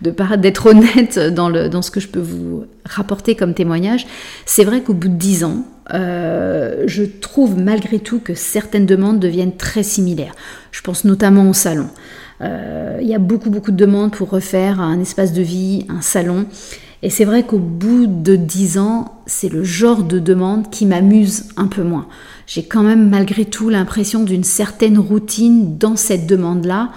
d'être 0.02 0.66
honnête 0.66 1.18
dans, 1.18 1.48
le, 1.48 1.68
dans 1.68 1.80
ce 1.80 1.90
que 1.90 2.00
je 2.00 2.08
peux 2.08 2.20
vous 2.20 2.64
rapporter 2.84 3.36
comme 3.36 3.54
témoignage. 3.54 4.06
C'est 4.44 4.64
vrai 4.64 4.82
qu'au 4.82 4.94
bout 4.94 5.08
de 5.08 5.14
dix 5.14 5.44
ans, 5.44 5.64
euh, 5.94 6.84
je 6.86 7.02
trouve 7.02 7.58
malgré 7.58 7.98
tout 7.98 8.20
que 8.20 8.34
certaines 8.34 8.86
demandes 8.86 9.18
deviennent 9.18 9.56
très 9.56 9.82
similaires. 9.82 10.34
Je 10.70 10.82
pense 10.82 11.04
notamment 11.04 11.48
au 11.48 11.54
salon. 11.54 11.88
Euh, 12.40 12.98
il 13.00 13.08
y 13.08 13.14
a 13.14 13.18
beaucoup 13.18 13.50
beaucoup 13.50 13.72
de 13.72 13.76
demandes 13.76 14.12
pour 14.12 14.30
refaire 14.30 14.80
un 14.80 15.00
espace 15.00 15.32
de 15.32 15.42
vie, 15.42 15.86
un 15.88 16.00
salon. 16.00 16.46
Et 17.02 17.10
c'est 17.10 17.24
vrai 17.24 17.44
qu'au 17.44 17.58
bout 17.58 18.06
de 18.06 18.34
dix 18.34 18.78
ans, 18.78 19.22
c'est 19.26 19.48
le 19.52 19.62
genre 19.62 20.02
de 20.02 20.18
demande 20.18 20.68
qui 20.70 20.84
m'amuse 20.84 21.44
un 21.56 21.68
peu 21.68 21.82
moins. 21.82 22.08
J'ai 22.46 22.64
quand 22.64 22.82
même 22.82 23.08
malgré 23.08 23.44
tout 23.44 23.68
l'impression 23.68 24.24
d'une 24.24 24.44
certaine 24.44 24.98
routine 24.98 25.78
dans 25.78 25.96
cette 25.96 26.26
demande-là. 26.26 26.90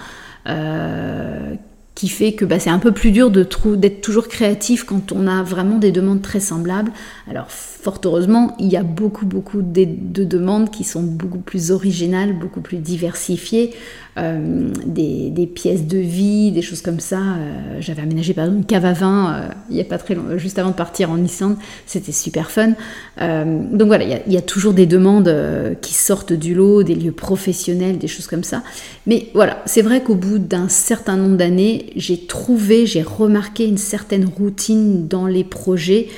Euh, 0.48 1.54
qui 2.02 2.08
fait 2.08 2.32
que 2.32 2.44
bah, 2.44 2.58
c'est 2.58 2.68
un 2.68 2.80
peu 2.80 2.90
plus 2.90 3.12
dur 3.12 3.30
d'être 3.30 4.00
toujours 4.00 4.26
créatif 4.26 4.82
quand 4.82 5.12
on 5.12 5.28
a 5.28 5.44
vraiment 5.44 5.78
des 5.78 5.92
demandes 5.92 6.20
très 6.20 6.40
semblables. 6.40 6.90
Alors 7.30 7.48
fort 7.48 8.00
heureusement, 8.04 8.56
il 8.58 8.66
y 8.66 8.76
a 8.76 8.82
beaucoup 8.82 9.24
beaucoup 9.24 9.62
de, 9.62 9.84
demandes 10.24 10.68
qui 10.72 10.82
sont 10.82 11.04
beaucoup 11.04 11.38
plus 11.38 11.70
originales, 11.70 12.36
beaucoup 12.36 12.60
plus 12.60 12.78
diversifiées, 12.78 13.72
euh, 14.18 14.70
des, 14.84 15.46
pièces 15.46 15.86
de 15.86 15.96
vie, 15.96 16.52
des 16.52 16.60
choses 16.60 16.82
comme 16.82 17.00
ça. 17.00 17.16
Euh, 17.16 17.76
j'avais 17.80 18.02
aménagé 18.02 18.34
par 18.34 18.44
exemple 18.44 18.60
une 18.60 18.66
cave 18.66 18.84
à 18.84 18.92
vin 18.92 19.34
euh, 19.34 19.48
il 19.70 19.76
n'y 19.76 19.80
a 19.80 19.84
pas 19.84 19.96
très 19.96 20.14
longtemps, 20.14 20.36
juste 20.36 20.58
avant 20.58 20.68
de 20.68 20.74
partir 20.74 21.10
en 21.10 21.22
Islande, 21.22 21.56
c'était 21.86 22.12
super 22.12 22.50
fun. 22.50 22.72
donc 23.18 23.86
voilà, 23.86 24.04
il 24.26 24.32
y, 24.32 24.36
a, 24.36 24.42
toujours 24.42 24.74
des 24.74 24.84
demandes 24.86 25.34
qui 25.80 25.94
sortent 25.94 26.34
du 26.34 26.54
lot, 26.54 26.82
des 26.82 26.94
lieux 26.94 27.12
professionnels, 27.12 27.98
des 27.98 28.08
choses 28.08 28.26
comme 28.26 28.44
ça. 28.44 28.62
Mais 29.06 29.28
voilà, 29.34 29.62
c'est 29.64 29.82
vrai 29.82 30.02
qu'au 30.02 30.14
bout 30.14 30.38
d'un 30.38 30.68
certain 30.68 31.16
nombre 31.16 31.36
d'années, 31.36 31.86
j'ai 31.96 32.26
trouvé, 32.26 32.86
j'ai 32.86 33.02
remarqué 33.02 33.66
une 33.66 33.78
certaine 33.78 34.26
routine 34.26 35.08
dans 35.08 35.26
les 35.26 35.44
projets 35.44 36.08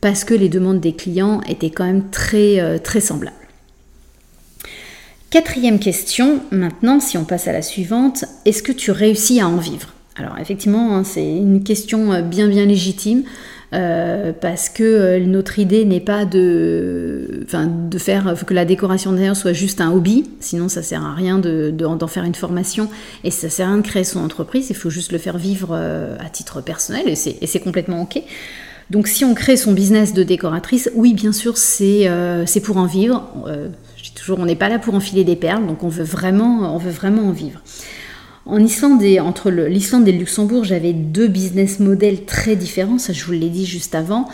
parce 0.00 0.24
que 0.24 0.34
les 0.34 0.48
demandes 0.48 0.80
des 0.80 0.94
clients 0.94 1.42
étaient 1.48 1.70
quand 1.70 1.84
même 1.84 2.08
très, 2.10 2.78
très 2.80 3.00
semblables. 3.00 3.41
Quatrième 5.32 5.78
question, 5.78 6.40
maintenant, 6.50 7.00
si 7.00 7.16
on 7.16 7.24
passe 7.24 7.48
à 7.48 7.52
la 7.52 7.62
suivante, 7.62 8.26
est-ce 8.44 8.62
que 8.62 8.70
tu 8.70 8.90
réussis 8.90 9.40
à 9.40 9.48
en 9.48 9.56
vivre? 9.56 9.88
Alors 10.16 10.38
effectivement, 10.38 10.94
hein, 10.94 11.04
c'est 11.04 11.26
une 11.26 11.64
question 11.64 12.12
euh, 12.12 12.20
bien 12.20 12.48
bien 12.48 12.66
légitime. 12.66 13.22
Euh, 13.72 14.34
parce 14.38 14.68
que 14.68 14.82
euh, 14.82 15.20
notre 15.24 15.58
idée 15.58 15.86
n'est 15.86 16.00
pas 16.00 16.26
de, 16.26 17.46
faire 17.96 18.34
que 18.46 18.52
la 18.52 18.66
décoration 18.66 19.12
d'ailleurs 19.12 19.34
soit 19.34 19.54
juste 19.54 19.80
un 19.80 19.90
hobby, 19.90 20.28
sinon 20.40 20.68
ça 20.68 20.82
sert 20.82 21.02
à 21.02 21.14
rien 21.14 21.38
d'en 21.38 21.96
de, 21.96 22.06
faire 22.06 22.24
une 22.24 22.34
formation 22.34 22.90
et 23.24 23.30
ça 23.30 23.48
sert 23.48 23.68
à 23.68 23.70
rien 23.70 23.78
de 23.78 23.86
créer 23.86 24.04
son 24.04 24.22
entreprise, 24.22 24.66
il 24.68 24.76
faut 24.76 24.90
juste 24.90 25.12
le 25.12 25.16
faire 25.16 25.38
vivre 25.38 25.74
à 25.74 26.28
titre 26.28 26.60
personnel 26.60 27.08
et 27.08 27.14
c'est 27.14 27.60
complètement 27.60 28.02
ok. 28.02 28.20
Donc 28.90 29.08
si 29.08 29.24
on 29.24 29.32
crée 29.32 29.56
son 29.56 29.72
business 29.72 30.12
de 30.12 30.22
décoratrice, 30.22 30.90
oui 30.94 31.14
bien 31.14 31.32
sûr 31.32 31.56
c'est 31.56 32.10
pour 32.62 32.76
en 32.76 32.84
vivre 32.84 33.32
toujours, 34.14 34.38
on 34.38 34.46
n'est 34.46 34.56
pas 34.56 34.68
là 34.68 34.78
pour 34.78 34.94
enfiler 34.94 35.24
des 35.24 35.36
perles, 35.36 35.66
donc 35.66 35.82
on 35.82 35.88
veut 35.88 36.04
vraiment, 36.04 36.74
on 36.74 36.78
veut 36.78 36.90
vraiment 36.90 37.22
en 37.22 37.32
vivre. 37.32 37.60
En 38.44 38.58
Islande 38.58 39.02
et 39.02 39.20
entre 39.20 39.50
l'Islande 39.50 40.08
et 40.08 40.12
le 40.12 40.18
Luxembourg, 40.18 40.64
j'avais 40.64 40.92
deux 40.92 41.28
business 41.28 41.78
models 41.78 42.24
très 42.24 42.56
différents, 42.56 42.98
ça 42.98 43.12
je 43.12 43.24
vous 43.24 43.32
l'ai 43.32 43.48
dit 43.48 43.66
juste 43.66 43.94
avant. 43.94 44.28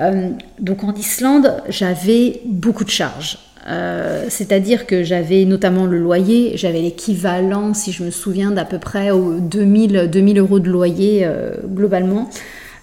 Euh, 0.00 0.30
donc 0.58 0.82
en 0.82 0.92
Islande, 0.94 1.62
j'avais 1.68 2.40
beaucoup 2.44 2.84
de 2.84 2.90
charges. 2.90 3.38
Euh, 3.68 4.26
c'est-à-dire 4.28 4.86
que 4.86 5.04
j'avais 5.04 5.44
notamment 5.44 5.86
le 5.86 5.98
loyer, 5.98 6.56
j'avais 6.56 6.80
l'équivalent, 6.80 7.74
si 7.74 7.92
je 7.92 8.02
me 8.02 8.10
souviens, 8.10 8.50
d'à 8.50 8.64
peu 8.64 8.78
près 8.78 9.12
aux 9.12 9.38
2000, 9.38 10.08
2000 10.10 10.38
euros 10.38 10.58
de 10.58 10.68
loyer 10.68 11.20
euh, 11.22 11.54
globalement. 11.64 12.28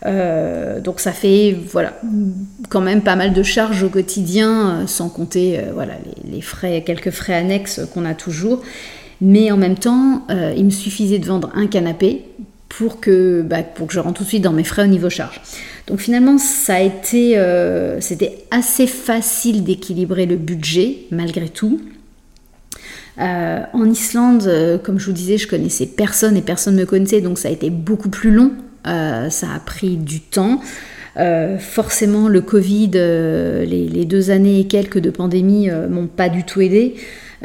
Euh, 0.05 0.79
donc 0.79 1.01
ça 1.01 1.11
fait 1.11 1.57
voilà 1.71 1.99
quand 2.69 2.79
même 2.79 3.01
pas 3.01 3.17
mal 3.17 3.33
de 3.33 3.43
charges 3.43 3.83
au 3.83 3.89
quotidien, 3.89 4.69
euh, 4.69 4.87
sans 4.87 5.09
compter 5.09 5.59
euh, 5.59 5.71
voilà 5.73 5.95
les, 6.23 6.41
frais, 6.41 6.83
quelques 6.85 7.11
frais 7.11 7.33
annexes 7.33 7.81
qu'on 7.93 8.05
a 8.05 8.13
toujours. 8.13 8.61
Mais 9.21 9.51
en 9.51 9.57
même 9.57 9.75
temps, 9.75 10.25
il 10.55 10.63
me 10.63 10.69
suffisait 10.69 11.19
de 11.19 11.25
vendre 11.25 11.51
un 11.53 11.67
canapé 11.67 12.23
pour 12.69 13.01
que, 13.01 13.41
bah, 13.41 13.63
pour 13.63 13.87
que 13.87 13.93
je 13.93 13.99
rentre 13.99 14.19
tout 14.19 14.23
de 14.23 14.29
suite 14.29 14.43
dans 14.43 14.53
mes 14.53 14.63
frais 14.63 14.83
au 14.83 14.87
niveau 14.87 15.09
charge. 15.09 15.41
Donc 15.87 15.99
finalement, 15.99 16.37
ça 16.37 16.75
a 16.75 16.79
été, 16.79 17.37
c'était 17.99 18.45
assez 18.49 18.87
facile 18.87 19.65
d'équilibrer 19.65 20.25
le 20.25 20.37
budget 20.37 20.99
malgré 21.11 21.49
tout. 21.49 21.81
en 23.17 23.85
Islande, 23.91 24.79
comme 24.83 24.99
je 24.99 25.07
vous 25.07 25.11
disais, 25.11 25.37
je 25.37 25.49
connaissais 25.49 25.85
personne 25.85 26.37
et 26.37 26.41
personne 26.41 26.75
ne 26.75 26.79
me 26.79 26.85
connaissait, 26.85 27.19
donc 27.19 27.39
ça 27.39 27.49
a 27.49 27.51
été 27.51 27.69
beaucoup 27.69 28.07
plus 28.07 28.31
long 28.31 28.53
euh, 28.87 29.29
ça 29.29 29.47
a 29.55 29.59
pris 29.59 29.97
du 29.97 30.21
temps. 30.21 30.61
Euh, 31.17 31.57
forcément, 31.57 32.27
le 32.27 32.41
Covid, 32.41 32.91
euh, 32.95 33.65
les, 33.65 34.05
deux 34.05 34.31
années 34.31 34.59
et 34.61 34.67
quelques 34.67 34.99
de 34.99 35.09
pandémie 35.09 35.69
m'ont 35.89 36.07
pas 36.07 36.29
du 36.29 36.43
tout 36.43 36.61
aidé. 36.61 36.95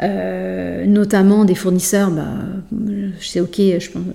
Euh, 0.03 0.85
notamment 0.85 1.45
des 1.45 1.55
fournisseurs, 1.55 2.11
bah, 2.11 2.27
c'est 3.21 3.39
ok, 3.39 3.61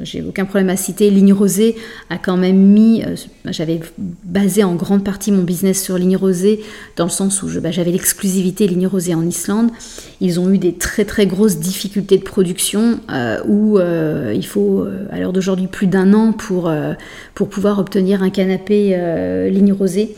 j'ai 0.03 0.23
aucun 0.23 0.45
problème 0.45 0.69
à 0.69 0.77
citer. 0.77 1.11
Ligne 1.11 1.33
Rosée 1.33 1.77
a 2.11 2.19
quand 2.19 2.37
même 2.37 2.57
mis, 2.57 3.03
euh, 3.03 3.16
j'avais 3.47 3.81
basé 3.99 4.62
en 4.62 4.75
grande 4.75 5.05
partie 5.05 5.33
mon 5.33 5.43
business 5.43 5.83
sur 5.83 5.97
Ligne 5.97 6.19
Rosée, 6.19 6.62
dans 6.97 7.05
le 7.05 7.11
sens 7.11 7.43
où 7.43 7.49
bah, 7.62 7.71
j'avais 7.71 7.93
l'exclusivité 7.93 8.66
Ligne 8.66 8.87
Rosée 8.87 9.14
en 9.14 9.27
Islande. 9.27 9.71
Ils 10.21 10.38
ont 10.38 10.51
eu 10.51 10.59
des 10.59 10.75
très 10.75 11.07
très 11.07 11.27
grosses 11.27 11.59
difficultés 11.59 12.19
de 12.19 12.25
production 12.25 13.01
euh, 13.11 13.40
où 13.47 13.79
il 13.81 14.47
faut 14.47 14.87
à 15.11 15.19
l'heure 15.19 15.33
d'aujourd'hui 15.33 15.66
plus 15.66 15.87
d'un 15.87 16.12
an 16.12 16.33
pour, 16.33 16.71
pour 17.35 17.49
pouvoir 17.49 17.79
obtenir 17.79 18.23
un 18.23 18.31
canapé 18.31 18.97
Ligne 19.51 19.73
Rosée. 19.73 20.14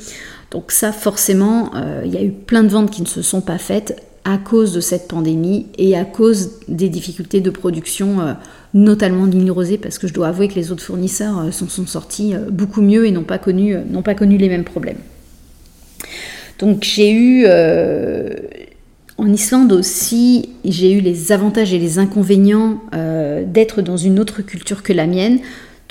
Donc 0.50 0.72
ça, 0.72 0.92
forcément, 0.92 1.70
il 2.04 2.12
y 2.12 2.16
a 2.16 2.22
eu 2.22 2.32
plein 2.32 2.62
de 2.62 2.68
ventes 2.68 2.90
qui 2.90 3.02
ne 3.02 3.06
se 3.06 3.22
sont 3.22 3.40
pas 3.40 3.58
faites 3.58 4.02
à 4.24 4.38
cause 4.38 4.72
de 4.72 4.80
cette 4.80 5.08
pandémie 5.08 5.66
et 5.78 5.96
à 5.96 6.04
cause 6.04 6.60
des 6.68 6.88
difficultés 6.88 7.40
de 7.40 7.50
production, 7.50 8.20
euh, 8.20 8.32
notamment 8.72 9.26
de 9.26 9.50
Rosée, 9.50 9.78
parce 9.78 9.98
que 9.98 10.06
je 10.06 10.14
dois 10.14 10.28
avouer 10.28 10.48
que 10.48 10.54
les 10.54 10.70
autres 10.70 10.82
fournisseurs 10.82 11.38
euh, 11.40 11.50
s'en 11.50 11.68
sont 11.68 11.86
sortis 11.86 12.34
euh, 12.34 12.50
beaucoup 12.50 12.82
mieux 12.82 13.06
et 13.06 13.10
n'ont 13.10 13.24
pas, 13.24 13.38
pas 13.38 14.14
connu 14.14 14.36
les 14.36 14.48
mêmes 14.48 14.64
problèmes. 14.64 14.98
Donc 16.58 16.84
j'ai 16.84 17.10
eu... 17.10 17.46
en 19.18 19.32
Islande 19.32 19.72
aussi, 19.72 20.50
j'ai 20.64 20.92
eu 20.92 21.00
les 21.00 21.32
avantages 21.32 21.74
et 21.74 21.78
les 21.78 21.98
inconvénients 21.98 22.80
d'être 23.46 23.82
dans 23.82 23.96
une 23.96 24.20
autre 24.20 24.42
culture 24.42 24.84
que 24.84 24.92
la 24.92 25.08
mienne. 25.08 25.40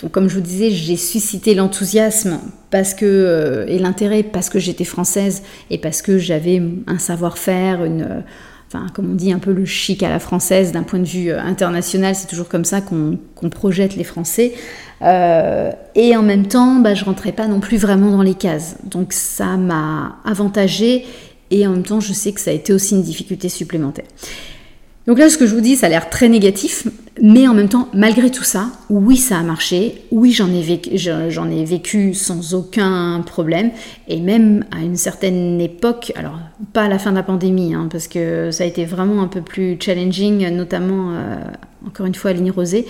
Donc, 0.01 0.11
comme 0.11 0.29
je 0.29 0.35
vous 0.35 0.41
disais, 0.41 0.71
j'ai 0.71 0.95
suscité 0.95 1.53
l'enthousiasme 1.53 2.39
parce 2.71 2.93
que 2.93 3.05
euh, 3.05 3.65
et 3.67 3.77
l'intérêt 3.77 4.23
parce 4.23 4.49
que 4.49 4.57
j'étais 4.57 4.83
française 4.83 5.43
et 5.69 5.77
parce 5.77 6.01
que 6.01 6.17
j'avais 6.17 6.61
un 6.87 6.97
savoir-faire, 6.97 7.83
une, 7.83 8.01
euh, 8.01 8.21
enfin, 8.67 8.87
comme 8.93 9.11
on 9.11 9.15
dit, 9.15 9.31
un 9.31 9.39
peu 9.39 9.53
le 9.53 9.65
chic 9.65 10.01
à 10.01 10.09
la 10.09 10.19
française 10.19 10.71
d'un 10.71 10.83
point 10.83 10.99
de 10.99 11.05
vue 11.05 11.31
euh, 11.31 11.39
international. 11.39 12.15
C'est 12.15 12.27
toujours 12.27 12.49
comme 12.49 12.65
ça 12.65 12.81
qu'on 12.81 13.19
projette 13.49 13.95
les 13.95 14.03
Français. 14.03 14.53
et 15.01 16.15
en 16.15 16.23
même 16.23 16.47
temps, 16.47 16.75
bah, 16.75 16.95
je 16.95 17.05
rentrais 17.05 17.31
pas 17.31 17.47
non 17.47 17.59
plus 17.59 17.77
vraiment 17.77 18.11
dans 18.11 18.23
les 18.23 18.35
cases. 18.35 18.77
Donc, 18.83 19.13
ça 19.13 19.57
m'a 19.57 20.17
avantagé 20.25 21.05
et 21.51 21.67
en 21.67 21.71
même 21.71 21.83
temps, 21.83 21.99
je 21.99 22.13
sais 22.13 22.31
que 22.31 22.39
ça 22.39 22.49
a 22.49 22.53
été 22.53 22.73
aussi 22.73 22.95
une 22.95 23.03
difficulté 23.03 23.49
supplémentaire. 23.49 24.05
Donc 25.07 25.17
là, 25.17 25.29
ce 25.29 25.37
que 25.37 25.47
je 25.47 25.55
vous 25.55 25.61
dis, 25.61 25.75
ça 25.75 25.87
a 25.87 25.89
l'air 25.89 26.09
très 26.09 26.29
négatif, 26.29 26.87
mais 27.19 27.47
en 27.47 27.55
même 27.55 27.69
temps, 27.69 27.87
malgré 27.91 28.29
tout 28.29 28.43
ça, 28.43 28.67
oui, 28.89 29.17
ça 29.17 29.39
a 29.39 29.41
marché, 29.41 30.03
oui, 30.11 30.31
j'en 30.31 30.51
ai, 30.53 30.61
vécu, 30.61 30.91
j'en 30.95 31.49
ai 31.49 31.65
vécu 31.65 32.13
sans 32.13 32.53
aucun 32.53 33.21
problème, 33.25 33.71
et 34.07 34.19
même 34.19 34.63
à 34.69 34.81
une 34.81 34.95
certaine 34.95 35.59
époque, 35.59 36.13
alors 36.15 36.37
pas 36.73 36.83
à 36.83 36.87
la 36.87 36.99
fin 36.99 37.09
de 37.09 37.15
la 37.15 37.23
pandémie, 37.23 37.73
hein, 37.73 37.89
parce 37.91 38.07
que 38.07 38.51
ça 38.51 38.63
a 38.63 38.67
été 38.67 38.85
vraiment 38.85 39.23
un 39.23 39.27
peu 39.27 39.41
plus 39.41 39.75
challenging, 39.79 40.47
notamment 40.55 41.13
euh, 41.13 41.35
encore 41.87 42.05
une 42.05 42.15
fois, 42.15 42.31
ligne 42.33 42.51
rosée. 42.51 42.85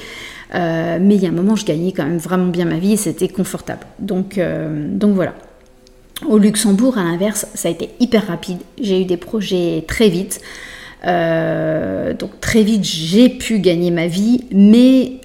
mais 0.54 1.15
il 1.15 1.24
y 1.24 1.26
a 1.26 1.30
un 1.30 1.34
moment, 1.34 1.56
je 1.56 1.65
gagnais 1.65 1.93
quand 1.93 2.04
même 2.04 2.17
vraiment 2.17 2.47
bien 2.47 2.65
ma 2.65 2.78
vie 2.78 2.93
et 2.93 2.97
c'était 2.97 3.30
confortable. 3.30 3.86
Donc, 4.00 4.38
donc 4.38 5.15
voilà. 5.15 5.34
Au 6.28 6.38
Luxembourg, 6.38 6.97
à 6.97 7.04
l'inverse, 7.04 7.47
ça 7.54 7.69
a 7.69 7.71
été 7.71 7.89
hyper 8.02 8.28
rapide. 8.28 8.58
J'ai 8.80 9.02
eu 9.02 9.06
des 9.06 9.17
projets 9.17 9.86
très 9.88 10.10
vite. 10.10 10.41
Donc 11.04 12.40
très 12.42 12.64
vite, 12.64 12.84
j'ai 12.84 13.30
pu 13.30 13.60
gagner 13.60 13.92
ma 13.92 14.08
vie, 14.08 14.46
mais 14.52 15.21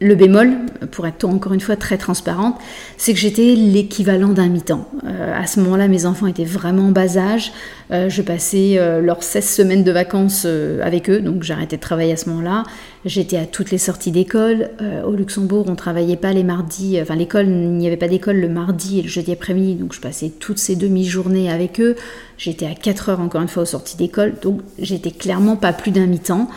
le 0.00 0.14
bémol, 0.14 0.52
pour 0.92 1.08
être 1.08 1.24
encore 1.24 1.52
une 1.52 1.60
fois 1.60 1.74
très 1.74 1.98
transparente, 1.98 2.56
c'est 2.96 3.12
que 3.12 3.18
j'étais 3.18 3.56
l'équivalent 3.56 4.28
d'un 4.28 4.48
mi-temps. 4.48 4.88
Euh, 5.04 5.36
à 5.36 5.46
ce 5.46 5.58
moment-là, 5.60 5.88
mes 5.88 6.06
enfants 6.06 6.28
étaient 6.28 6.44
vraiment 6.44 6.86
en 6.88 6.90
bas 6.92 7.18
âge. 7.18 7.50
Euh, 7.90 8.08
je 8.08 8.22
passais 8.22 8.78
euh, 8.78 9.00
leurs 9.00 9.24
16 9.24 9.48
semaines 9.48 9.82
de 9.82 9.90
vacances 9.90 10.46
avec 10.82 11.10
eux, 11.10 11.18
donc 11.18 11.42
j'arrêtais 11.42 11.76
de 11.76 11.80
travailler 11.80 12.12
à 12.12 12.16
ce 12.16 12.28
moment-là. 12.28 12.62
J'étais 13.04 13.38
à 13.38 13.46
toutes 13.46 13.72
les 13.72 13.78
sorties 13.78 14.12
d'école. 14.12 14.70
au 15.04 15.12
Luxembourg, 15.12 15.66
on 15.68 15.74
travaillait 15.74 16.16
pas 16.16 16.32
les 16.32 16.44
mardis, 16.44 16.98
enfin 17.00 17.16
l'école, 17.16 17.46
il 17.46 17.70
n'y 17.70 17.86
avait 17.86 17.96
pas 17.96 18.08
d'école 18.08 18.36
le 18.36 18.48
mardi 18.48 19.00
et 19.00 19.02
le 19.02 19.08
jeudi 19.08 19.32
après-midi, 19.32 19.74
donc 19.74 19.94
je 19.94 20.00
passais 20.00 20.30
toutes 20.30 20.58
ces 20.58 20.76
demi-journées 20.76 21.50
avec 21.50 21.80
eux. 21.80 21.96
J'étais 22.36 22.66
à 22.66 22.74
4 22.74 23.08
heures 23.08 23.20
encore 23.20 23.40
une 23.40 23.48
fois 23.48 23.64
aux 23.64 23.66
sorties 23.66 23.96
d'école, 23.96 24.34
donc 24.42 24.60
j'étais 24.78 25.10
clairement 25.10 25.56
pas 25.56 25.72
plus 25.72 25.90
d'un 25.90 26.06
mi-temps. 26.06 26.48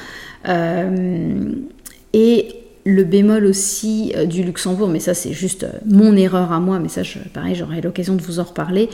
et 2.13 2.61
le 2.85 3.03
bémol 3.03 3.45
aussi 3.45 4.13
euh, 4.15 4.25
du 4.25 4.43
Luxembourg, 4.43 4.87
mais 4.87 4.99
ça 4.99 5.13
c'est 5.13 5.33
juste 5.33 5.63
euh, 5.63 5.71
mon 5.85 6.15
erreur 6.15 6.51
à 6.51 6.59
moi, 6.59 6.79
mais 6.79 6.89
ça 6.89 7.01
pareil 7.33 7.55
j'aurai 7.55 7.81
l'occasion 7.81 8.15
de 8.15 8.21
vous 8.21 8.39
en 8.39 8.43
reparler. 8.43 8.89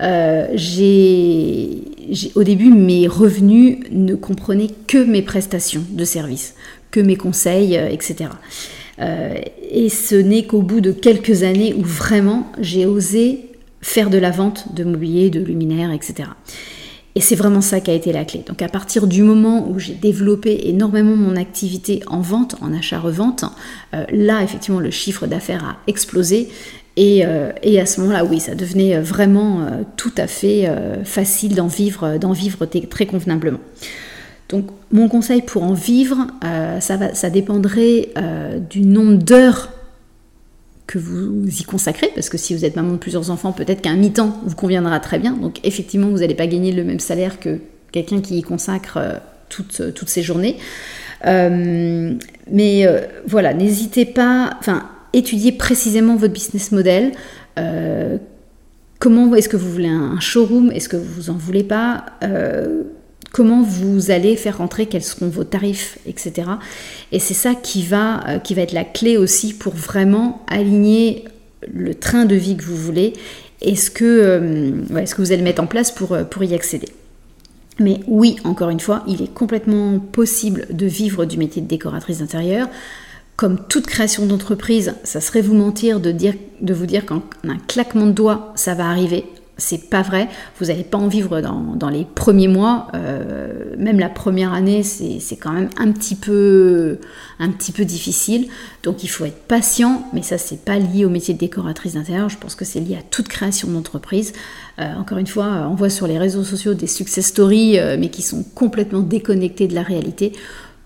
Euh, 0.00 0.46
j'ai, 0.54 1.82
au 2.34 2.44
début 2.44 2.70
mes 2.70 3.06
revenus 3.06 3.78
ne 3.90 4.14
comprenaient 4.14 4.70
que 4.86 4.98
mes 4.98 5.22
prestations 5.22 5.84
de 5.90 6.04
service, 6.04 6.54
que 6.90 7.00
mes 7.00 7.16
conseils, 7.16 7.78
etc. 7.90 8.30
et 8.98 9.88
ce 9.88 10.14
n'est 10.14 10.44
qu'au 10.44 10.62
bout 10.62 10.80
de 10.80 10.92
quelques 10.92 11.42
années 11.42 11.74
où 11.74 11.82
vraiment 11.82 12.50
j'ai 12.58 12.86
osé 12.86 13.50
faire 13.82 14.08
de 14.08 14.18
la 14.18 14.30
vente 14.30 14.74
de 14.74 14.84
mobilier, 14.84 15.30
de 15.30 15.40
luminaires, 15.40 15.92
etc. 15.92 16.30
Et 17.16 17.20
c'est 17.20 17.34
vraiment 17.34 17.62
ça 17.62 17.80
qui 17.80 17.90
a 17.90 17.94
été 17.94 18.12
la 18.12 18.26
clé. 18.26 18.44
Donc 18.46 18.60
à 18.60 18.68
partir 18.68 19.06
du 19.06 19.22
moment 19.22 19.66
où 19.70 19.78
j'ai 19.78 19.94
développé 19.94 20.68
énormément 20.68 21.16
mon 21.16 21.34
activité 21.34 22.02
en 22.08 22.20
vente, 22.20 22.56
en 22.60 22.74
achat-revente, 22.74 23.46
euh, 23.94 24.04
là 24.12 24.42
effectivement 24.42 24.80
le 24.80 24.90
chiffre 24.90 25.26
d'affaires 25.26 25.64
a 25.64 25.76
explosé. 25.86 26.50
Et, 26.98 27.24
euh, 27.24 27.52
à 27.80 27.86
ce 27.86 28.02
moment-là, 28.02 28.24
oui, 28.26 28.38
ça 28.38 28.54
devenait 28.54 29.00
vraiment 29.00 29.62
euh, 29.62 29.82
tout 29.96 30.12
à 30.18 30.26
fait 30.26 30.70
facile 31.04 31.54
d'en 31.54 31.68
vivre, 31.68 32.18
d'en 32.18 32.32
vivre 32.32 32.66
très 32.66 33.06
convenablement. 33.06 33.60
Donc 34.50 34.66
mon 34.92 35.08
conseil 35.08 35.40
pour 35.40 35.62
en 35.62 35.72
vivre, 35.72 36.26
ça, 36.80 36.98
va, 36.98 37.14
ça 37.14 37.30
dépendrait 37.30 38.10
du 38.70 38.82
nombre 38.82 39.14
d'heures 39.14 39.70
que 40.86 40.98
vous 40.98 41.44
y 41.48 41.64
consacrez, 41.64 42.10
parce 42.14 42.28
que 42.28 42.38
si 42.38 42.54
vous 42.54 42.64
êtes 42.64 42.76
maman 42.76 42.92
de 42.92 42.98
plusieurs 42.98 43.30
enfants, 43.30 43.52
peut-être 43.52 43.82
qu'un 43.82 43.96
mi-temps 43.96 44.40
vous 44.44 44.54
conviendra 44.54 45.00
très 45.00 45.18
bien. 45.18 45.32
Donc 45.32 45.58
effectivement, 45.64 46.08
vous 46.08 46.18
n'allez 46.18 46.34
pas 46.34 46.46
gagner 46.46 46.72
le 46.72 46.84
même 46.84 47.00
salaire 47.00 47.40
que 47.40 47.58
quelqu'un 47.92 48.20
qui 48.20 48.38
y 48.38 48.42
consacre 48.42 48.98
euh, 48.98 49.14
toutes, 49.48 49.80
euh, 49.80 49.90
toutes 49.90 50.08
ses 50.08 50.22
journées. 50.22 50.56
Euh, 51.26 52.14
mais 52.50 52.86
voilà, 53.26 53.54
n'hésitez 53.54 54.04
pas, 54.04 54.56
enfin, 54.60 54.88
étudiez 55.12 55.50
précisément 55.50 56.14
votre 56.14 56.34
business 56.34 56.70
model. 56.72 57.12
comment 58.98 59.34
est-ce 59.34 59.48
que 59.48 59.56
vous 59.56 59.70
voulez 59.70 59.88
un 59.88 60.20
showroom? 60.20 60.70
Est-ce 60.70 60.88
que 60.88 60.96
vous 60.96 61.30
en 61.30 61.34
voulez 61.34 61.64
pas? 61.64 62.04
Comment 63.36 63.60
vous 63.62 64.10
allez 64.10 64.34
faire 64.34 64.56
rentrer, 64.56 64.86
quels 64.86 65.04
seront 65.04 65.28
vos 65.28 65.44
tarifs, 65.44 65.98
etc. 66.06 66.48
Et 67.12 67.18
c'est 67.18 67.34
ça 67.34 67.54
qui 67.54 67.82
va, 67.82 68.26
euh, 68.26 68.38
qui 68.38 68.54
va 68.54 68.62
être 68.62 68.72
la 68.72 68.84
clé 68.84 69.18
aussi 69.18 69.52
pour 69.52 69.74
vraiment 69.74 70.42
aligner 70.46 71.26
le 71.70 71.94
train 71.94 72.24
de 72.24 72.34
vie 72.34 72.56
que 72.56 72.62
vous 72.62 72.78
voulez 72.78 73.12
et 73.60 73.76
ce 73.76 73.90
que, 73.90 74.04
euh, 74.04 75.04
que 75.04 75.20
vous 75.20 75.32
allez 75.32 75.42
mettre 75.42 75.62
en 75.62 75.66
place 75.66 75.90
pour, 75.90 76.12
euh, 76.12 76.24
pour 76.24 76.44
y 76.44 76.54
accéder. 76.54 76.88
Mais 77.78 78.00
oui, 78.06 78.36
encore 78.44 78.70
une 78.70 78.80
fois, 78.80 79.04
il 79.06 79.20
est 79.20 79.34
complètement 79.34 79.98
possible 79.98 80.66
de 80.70 80.86
vivre 80.86 81.26
du 81.26 81.36
métier 81.36 81.60
de 81.60 81.68
décoratrice 81.68 82.20
d'intérieur. 82.20 82.70
Comme 83.36 83.58
toute 83.68 83.86
création 83.86 84.24
d'entreprise, 84.24 84.94
ça 85.04 85.20
serait 85.20 85.42
vous 85.42 85.54
mentir 85.54 86.00
de, 86.00 86.10
de 86.10 86.72
vous 86.72 86.86
dire 86.86 87.04
qu'en 87.04 87.22
un 87.46 87.58
claquement 87.68 88.06
de 88.06 88.12
doigts, 88.12 88.54
ça 88.56 88.72
va 88.72 88.88
arriver 88.88 89.26
c'est 89.58 89.88
pas 89.88 90.02
vrai. 90.02 90.28
Vous 90.60 90.66
n'allez 90.66 90.84
pas 90.84 90.98
en 90.98 91.08
vivre 91.08 91.40
dans, 91.40 91.88
les 91.88 92.04
premiers 92.04 92.48
mois. 92.48 92.88
Euh, 92.94 93.74
même 93.78 93.98
la 93.98 94.10
première 94.10 94.52
année, 94.52 94.82
c'est 94.82 95.36
quand 95.36 95.52
même 95.52 95.70
un 95.78 95.92
petit, 95.92 96.14
peu, 96.14 96.98
difficile. 97.84 98.48
Donc 98.82 99.02
il 99.02 99.08
faut 99.08 99.24
être 99.24 99.46
patient, 99.46 100.06
mais 100.12 100.22
ça, 100.22 100.36
c'est 100.36 100.62
pas 100.64 100.78
lié 100.78 101.04
au 101.04 101.08
métier 101.08 101.32
de 101.32 101.38
décoratrice 101.38 101.94
d'intérieur. 101.94 102.28
Je 102.28 102.36
pense 102.36 102.54
que 102.54 102.64
c'est 102.64 102.80
lié 102.80 102.96
à 102.96 103.02
toute 103.02 103.28
création 103.28 103.68
d'entreprise. 103.68 104.34
Euh, 104.78 104.94
encore 104.94 105.18
une 105.18 105.26
fois, 105.26 105.68
on 105.70 105.74
voit 105.74 105.90
sur 105.90 106.06
les 106.06 106.18
réseaux 106.18 106.44
sociaux 106.44 106.74
des 106.74 106.86
success 106.86 107.26
stories, 107.26 107.78
euh, 107.78 107.96
mais 107.98 108.10
qui 108.10 108.22
sont 108.22 108.44
complètement 108.54 109.00
déconnectés 109.00 109.68
de 109.68 109.74
la 109.74 109.82
réalité. 109.82 110.32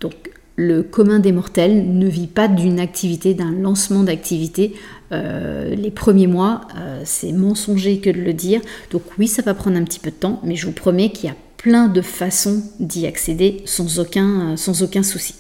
Donc 0.01 0.30
le 0.61 0.83
commun 0.83 1.21
des 1.21 1.33
mortels 1.33 1.91
ne 1.91 2.07
vit 2.07 2.27
pas 2.27 2.47
d'une 2.47 2.81
activité, 2.81 3.33
d'un 3.33 3.51
lancement 3.51 4.03
d'activité. 4.03 4.75
Euh, 5.11 5.75
les 5.75 5.91
premiers 5.91 6.27
mois, 6.27 6.69
euh, 6.77 7.01
c'est 7.05 7.33
mensonger 7.33 7.99
que 7.99 8.11
de 8.11 8.21
le 8.21 8.35
dire. 8.35 8.61
Donc 8.91 9.03
oui, 9.19 9.27
ça 9.27 9.41
va 9.41 9.55
prendre 9.55 9.79
un 9.79 9.85
petit 9.85 9.99
peu 9.99 10.11
de 10.11 10.17
temps, 10.17 10.39
mais 10.45 10.57
je 10.57 10.67
vous 10.67 10.73
promets 10.73 11.11
qu'il 11.11 11.31
y 11.31 11.33
a 11.33 11.37
plein 11.57 11.89
de 11.89 12.03
façons 12.03 12.63
d'y 12.79 13.07
accéder 13.07 13.63
sans 13.65 14.01
aucun, 14.01 14.55
aucun 14.83 15.03
souci. 15.03 15.35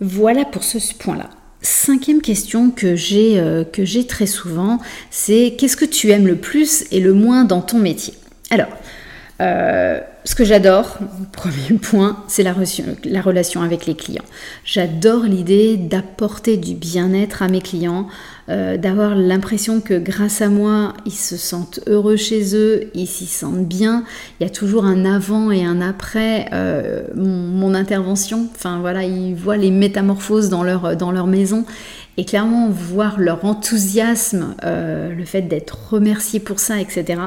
Voilà 0.00 0.44
pour 0.44 0.62
ce 0.62 0.78
point-là. 0.94 1.30
Cinquième 1.60 2.22
question 2.22 2.70
que 2.70 2.94
j'ai 2.94 3.38
euh, 3.38 3.64
que 3.64 3.84
j'ai 3.84 4.06
très 4.06 4.26
souvent, 4.26 4.78
c'est 5.10 5.54
qu'est-ce 5.58 5.76
que 5.76 5.84
tu 5.84 6.10
aimes 6.10 6.26
le 6.26 6.36
plus 6.36 6.84
et 6.92 7.00
le 7.00 7.14
moins 7.14 7.44
dans 7.44 7.62
ton 7.62 7.78
métier? 7.78 8.14
Alors, 8.50 8.68
ce 10.24 10.34
que 10.34 10.44
j'adore, 10.44 10.98
premier 11.32 11.78
point, 11.78 12.24
c'est 12.28 12.42
la, 12.42 12.52
relation 12.52 13.62
avec 13.62 13.86
les 13.86 13.94
clients. 13.94 14.24
J'adore 14.64 15.24
l'idée 15.24 15.76
d'apporter 15.76 16.56
du 16.56 16.74
bien-être 16.74 17.42
à 17.42 17.48
mes 17.48 17.60
clients, 17.60 18.06
euh, 18.48 18.76
d'avoir 18.76 19.14
l'impression 19.14 19.80
que 19.80 19.98
grâce 19.98 20.40
à 20.42 20.48
moi, 20.48 20.94
ils 21.06 21.12
se 21.12 21.36
sentent 21.36 21.80
heureux 21.86 22.16
chez 22.16 22.54
eux, 22.54 22.90
ils 22.94 23.06
s'y 23.06 23.26
sentent 23.26 23.66
bien. 23.66 24.04
Il 24.38 24.44
y 24.44 24.46
a 24.46 24.50
toujours 24.50 24.84
un 24.84 25.04
avant 25.04 25.50
et 25.50 25.64
un 25.64 25.80
après 25.80 26.48
euh, 26.52 27.02
mon, 27.14 27.74
intervention. 27.74 28.48
Enfin 28.54 28.80
voilà, 28.80 29.04
ils 29.04 29.34
voient 29.34 29.56
les 29.56 29.70
métamorphoses 29.70 30.50
dans 30.50 30.62
leur, 30.62 30.96
dans 30.96 31.10
leur 31.10 31.26
maison. 31.26 31.64
Et 32.18 32.26
clairement, 32.26 32.68
voir 32.68 33.18
leur 33.18 33.44
enthousiasme, 33.46 34.54
euh, 34.64 35.14
le 35.14 35.24
fait 35.24 35.42
d'être 35.42 35.78
remercié 35.90 36.40
pour 36.40 36.60
ça, 36.60 36.78
etc., 36.78 37.18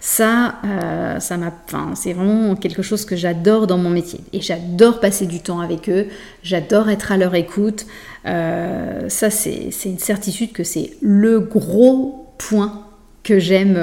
ça, 0.00 0.56
euh, 0.64 1.20
ça 1.20 1.36
m'a, 1.36 1.52
c'est 1.94 2.12
vraiment 2.12 2.54
quelque 2.54 2.82
chose 2.82 3.04
que 3.04 3.16
j'adore 3.16 3.66
dans 3.66 3.78
mon 3.78 3.90
métier. 3.90 4.20
Et 4.32 4.40
j'adore 4.40 5.00
passer 5.00 5.26
du 5.26 5.40
temps 5.40 5.60
avec 5.60 5.88
eux, 5.88 6.06
j'adore 6.42 6.88
être 6.90 7.12
à 7.12 7.16
leur 7.16 7.34
écoute. 7.34 7.86
Euh, 8.26 9.08
ça, 9.08 9.30
c'est 9.30 9.70
une 9.84 9.98
certitude 9.98 10.52
que 10.52 10.64
c'est 10.64 10.92
le 11.00 11.40
gros 11.40 12.34
point 12.38 12.84
que 13.24 13.38
j'aime, 13.38 13.78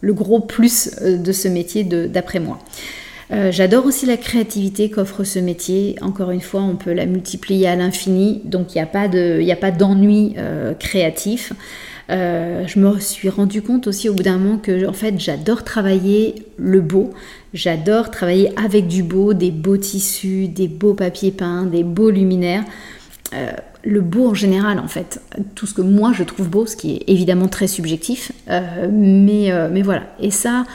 le 0.00 0.14
gros 0.14 0.40
plus 0.40 0.96
de 1.00 1.32
ce 1.32 1.48
métier 1.48 1.84
d'après 1.84 2.40
moi. 2.40 2.58
Euh, 3.32 3.50
j'adore 3.50 3.86
aussi 3.86 4.06
la 4.06 4.16
créativité 4.16 4.90
qu'offre 4.90 5.24
ce 5.24 5.38
métier. 5.38 5.96
Encore 6.02 6.30
une 6.30 6.40
fois, 6.40 6.62
on 6.62 6.76
peut 6.76 6.92
la 6.92 7.06
multiplier 7.06 7.66
à 7.68 7.76
l'infini, 7.76 8.42
donc 8.44 8.74
il 8.74 8.78
n'y 8.78 9.52
a 9.52 9.56
pas 9.56 9.70
d'ennui 9.70 10.34
euh, 10.36 10.74
créatif. 10.74 11.52
Euh, 12.10 12.66
je 12.66 12.78
me 12.78 12.98
suis 13.00 13.28
rendu 13.28 13.62
compte 13.62 13.86
aussi 13.86 14.08
au 14.08 14.14
bout 14.14 14.22
d'un 14.22 14.36
moment 14.36 14.58
que 14.58 14.86
en 14.86 14.92
fait 14.92 15.18
j'adore 15.18 15.64
travailler 15.64 16.34
le 16.58 16.80
beau, 16.80 17.12
j'adore 17.54 18.10
travailler 18.10 18.52
avec 18.58 18.88
du 18.88 19.02
beau, 19.02 19.32
des 19.32 19.50
beaux 19.50 19.78
tissus, 19.78 20.48
des 20.48 20.68
beaux 20.68 20.94
papiers 20.94 21.32
peints, 21.32 21.64
des 21.64 21.82
beaux 21.82 22.10
luminaires. 22.10 22.64
le 23.84 24.00
beau 24.00 24.28
en 24.28 24.34
général 24.34 24.78
en 24.78 24.88
fait, 24.88 25.20
tout 25.54 25.66
ce 25.66 25.74
que 25.74 25.82
moi 25.82 26.12
je 26.14 26.24
trouve 26.24 26.48
beau, 26.48 26.66
ce 26.66 26.76
qui 26.76 26.96
est 26.96 27.04
évidemment 27.06 27.48
très 27.48 27.66
subjectif, 27.66 28.32
mais, 28.48 29.50
mais 29.70 29.82
voilà. 29.82 30.02
Et 30.20 30.30
ça, 30.30 30.66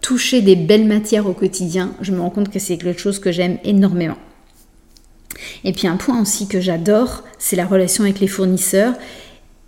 toucher 0.00 0.42
des 0.42 0.56
belles 0.56 0.86
matières 0.86 1.26
au 1.26 1.32
quotidien, 1.32 1.94
je 2.00 2.12
me 2.12 2.20
rends 2.20 2.30
compte 2.30 2.50
que 2.50 2.58
c'est 2.58 2.76
quelque 2.76 3.00
chose 3.00 3.20
que 3.20 3.32
j'aime 3.32 3.58
énormément. 3.64 4.18
Et 5.64 5.72
puis 5.72 5.86
un 5.86 5.96
point 5.96 6.20
aussi 6.20 6.46
que 6.46 6.60
j'adore, 6.60 7.24
c'est 7.38 7.56
la 7.56 7.66
relation 7.66 8.04
avec 8.04 8.20
les 8.20 8.26
fournisseurs 8.26 8.94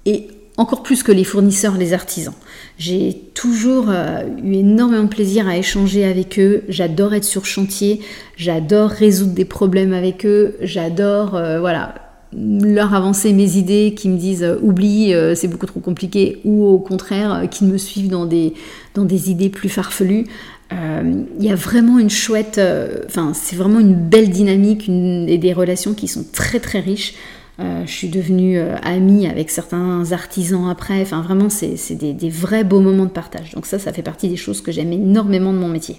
et 0.05 0.29
encore 0.57 0.83
plus 0.83 1.03
que 1.03 1.13
les 1.13 1.25
fournisseurs, 1.25 1.77
les 1.77 1.93
artisans. 1.93 2.35
J'ai 2.79 3.15
toujours 3.35 3.87
euh, 3.89 4.23
eu 4.43 4.55
énormément 4.55 5.05
de 5.05 5.09
plaisir 5.09 5.47
à 5.49 5.57
échanger 5.57 6.05
avec 6.05 6.39
eux, 6.39 6.63
j'adore 6.69 7.15
être 7.15 7.25
sur 7.25 7.45
chantier, 7.45 8.01
j'adore 8.37 8.91
résoudre 8.91 9.33
des 9.33 9.45
problèmes 9.45 9.93
avec 9.93 10.25
eux, 10.25 10.57
j'adore, 10.63 11.35
euh, 11.35 11.61
voilà, 11.61 11.95
leur 12.33 12.95
avancer 12.95 13.33
mes 13.33 13.57
idées, 13.57 13.95
qui 13.97 14.09
me 14.09 14.19
disent 14.19 14.47
oublie, 14.61 15.15
c'est 15.35 15.49
beaucoup 15.49 15.65
trop 15.65 15.81
compliqué, 15.81 16.41
ou 16.45 16.67
au 16.67 16.79
contraire, 16.79 17.45
qui 17.51 17.65
me 17.65 17.79
suivent 17.79 18.11
dans 18.11 18.27
des, 18.27 18.53
dans 18.95 19.05
des 19.05 19.31
idées 19.31 19.49
plus 19.49 19.71
farfelues. 19.71 20.27
Il 20.73 21.25
y 21.45 21.51
a 21.51 21.55
vraiment 21.55 21.99
une 21.99 22.11
chouette, 22.11 22.61
enfin 23.07 23.33
c'est 23.33 23.57
vraiment 23.57 23.79
une 23.79 23.95
belle 23.95 24.29
dynamique 24.29 24.87
et 24.89 25.39
des 25.39 25.53
relations 25.55 25.95
qui 25.95 26.09
sont 26.09 26.27
très 26.31 26.59
très 26.61 26.81
riches. 26.81 27.15
Euh, 27.59 27.83
je 27.87 27.91
suis 27.91 28.09
devenue 28.09 28.59
euh, 28.59 28.77
amie 28.83 29.27
avec 29.27 29.51
certains 29.51 30.13
artisans 30.13 30.69
après. 30.69 31.01
Enfin, 31.01 31.23
vraiment, 31.23 31.49
c'est 31.49 31.95
des, 31.95 32.29
vrais 32.29 32.65
beaux 32.65 32.81
moments 32.81 33.05
de 33.05 33.11
partage. 33.11 33.53
Donc 33.53 33.67
ça, 33.67 33.79
ça 33.79 33.93
fait 33.93 34.03
partie 34.03 34.29
des 34.29 34.37
choses 34.37 34.61
que 34.61 34.73
j'aime 34.73 34.93
énormément 34.93 35.53
de 35.53 35.59
mon 35.59 35.69
métier. 35.69 35.97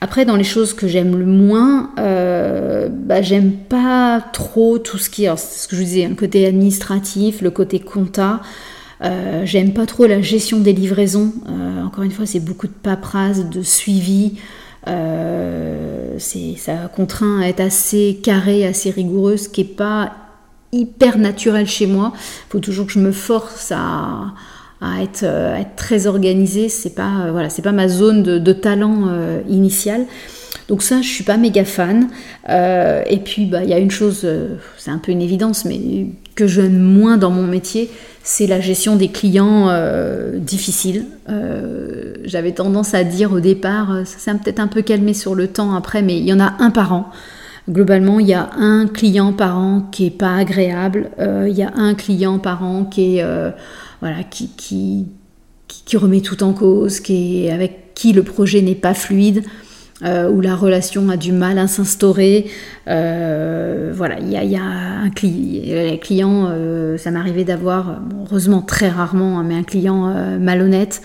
Après, 0.00 0.24
dans 0.24 0.36
les 0.36 0.44
choses 0.44 0.74
que 0.74 0.86
j'aime 0.86 1.16
le 1.16 1.26
moins, 1.26 1.90
euh, 1.98 2.88
bah, 2.88 3.22
j'aime 3.22 3.52
pas 3.52 4.22
trop 4.32 4.78
tout 4.78 4.98
ce 4.98 5.10
qui 5.10 5.24
est, 5.24 5.36
ce 5.36 5.66
que 5.66 5.74
je 5.74 5.80
vous 5.80 5.86
disais, 5.86 6.04
un 6.04 6.14
côté 6.14 6.46
administratif, 6.46 7.40
le 7.40 7.50
côté 7.50 7.80
compta. 7.80 8.40
j'aime 9.44 9.72
pas 9.72 9.86
trop 9.86 10.06
la 10.06 10.20
gestion 10.20 10.60
des 10.60 10.72
livraisons. 10.72 11.32
encore 11.84 12.04
une 12.04 12.12
fois, 12.12 12.26
c'est 12.26 12.40
beaucoup 12.40 12.68
de 12.68 12.72
paperasse, 12.72 13.48
de 13.48 13.62
suivi. 13.62 14.34
ça 14.86 14.92
contraint 16.94 17.40
à 17.40 17.48
être 17.48 17.60
assez 17.60 18.20
carré, 18.22 18.66
assez 18.66 18.90
rigoureux, 18.90 19.36
ce 19.36 19.48
qui 19.48 19.62
n'est 19.62 19.68
pas 19.68 20.27
hyper 20.72 21.18
naturel 21.18 21.66
chez 21.66 21.86
moi. 21.86 22.12
Il 22.14 22.50
faut 22.50 22.60
toujours 22.60 22.86
que 22.86 22.92
je 22.92 22.98
me 22.98 23.12
force 23.12 23.72
à, 23.74 24.34
être, 25.00 25.22
euh, 25.22 25.56
être, 25.56 25.76
très 25.76 26.06
organisée. 26.06 26.68
C'est 26.68 26.94
pas, 26.94 27.26
euh, 27.26 27.48
pas 27.62 27.72
ma 27.72 27.88
zone 27.88 28.22
de, 28.22 28.52
talent 28.52 29.04
euh, 29.08 29.40
initial. 29.48 30.04
Donc 30.68 30.82
ça, 30.82 31.00
je 31.00 31.08
suis 31.08 31.24
pas 31.24 31.38
méga 31.38 31.64
fan. 31.64 32.08
et 32.48 33.18
puis, 33.24 33.46
bah, 33.46 33.64
il 33.64 33.70
y 33.70 33.74
a 33.74 33.78
une 33.78 33.90
chose, 33.90 34.26
c'est 34.76 34.90
un 34.90 34.98
peu 34.98 35.12
une 35.12 35.22
évidence, 35.22 35.64
mais 35.64 36.08
que 36.34 36.46
j'aime 36.46 36.78
moins 36.78 37.16
dans 37.16 37.30
mon 37.30 37.46
métier, 37.46 37.90
c'est 38.22 38.46
la 38.46 38.60
gestion 38.60 38.94
des 38.94 39.08
clients 39.08 39.70
difficiles. 40.36 41.06
J'avais 42.24 42.52
tendance 42.52 42.92
à 42.92 43.02
dire 43.02 43.32
au 43.32 43.40
départ, 43.40 44.00
ça 44.04 44.18
s'est 44.18 44.38
peut-être 44.38 44.60
un 44.60 44.66
peu 44.66 44.82
calmé 44.82 45.14
sur 45.14 45.34
le 45.34 45.48
temps 45.48 45.74
après, 45.74 46.02
mais 46.02 46.18
il 46.18 46.24
y 46.24 46.34
en 46.34 46.40
a 46.40 46.52
un 46.58 46.70
par 46.70 46.92
an. 46.92 47.10
Globalement, 47.68 48.18
il 48.18 48.26
y 48.26 48.34
a 48.34 48.48
un 48.56 48.86
client 48.86 49.34
par 49.34 49.58
an 49.58 49.82
qui 49.92 50.06
est 50.06 50.10
pas 50.10 50.36
agréable, 50.36 51.10
euh, 51.18 51.46
il 51.48 51.54
y 51.54 51.62
a 51.62 51.70
un 51.74 51.94
client 51.94 52.38
par 52.38 52.64
an 52.64 52.84
qui 52.84 53.16
est 53.16 53.22
euh, 53.22 53.50
voilà 54.00 54.22
qui, 54.22 54.48
qui, 54.56 55.96
remet 55.96 56.22
tout 56.22 56.42
en 56.42 56.54
cause, 56.54 57.00
qui 57.00 57.44
est, 57.44 57.50
avec 57.50 57.92
qui 57.94 58.14
le 58.14 58.22
projet 58.22 58.62
n'est 58.62 58.74
pas 58.74 58.94
fluide. 58.94 59.42
Euh, 60.04 60.30
où 60.30 60.40
la 60.40 60.54
relation 60.54 61.08
a 61.08 61.16
du 61.16 61.32
mal 61.32 61.58
à 61.58 61.66
s'instaurer. 61.66 62.48
voilà, 62.86 64.20
il 64.20 64.30
y 64.30 64.56
a, 64.56 64.62
un 64.62 65.10
client, 65.10 66.54
ça 66.96 67.10
m'arrivait 67.10 67.42
d'avoir, 67.42 68.00
heureusement 68.24 68.62
très 68.62 68.90
rarement, 68.90 69.40
hein, 69.40 69.44
mais 69.44 69.56
un 69.56 69.64
client 69.64 70.38
malhonnête 70.38 71.02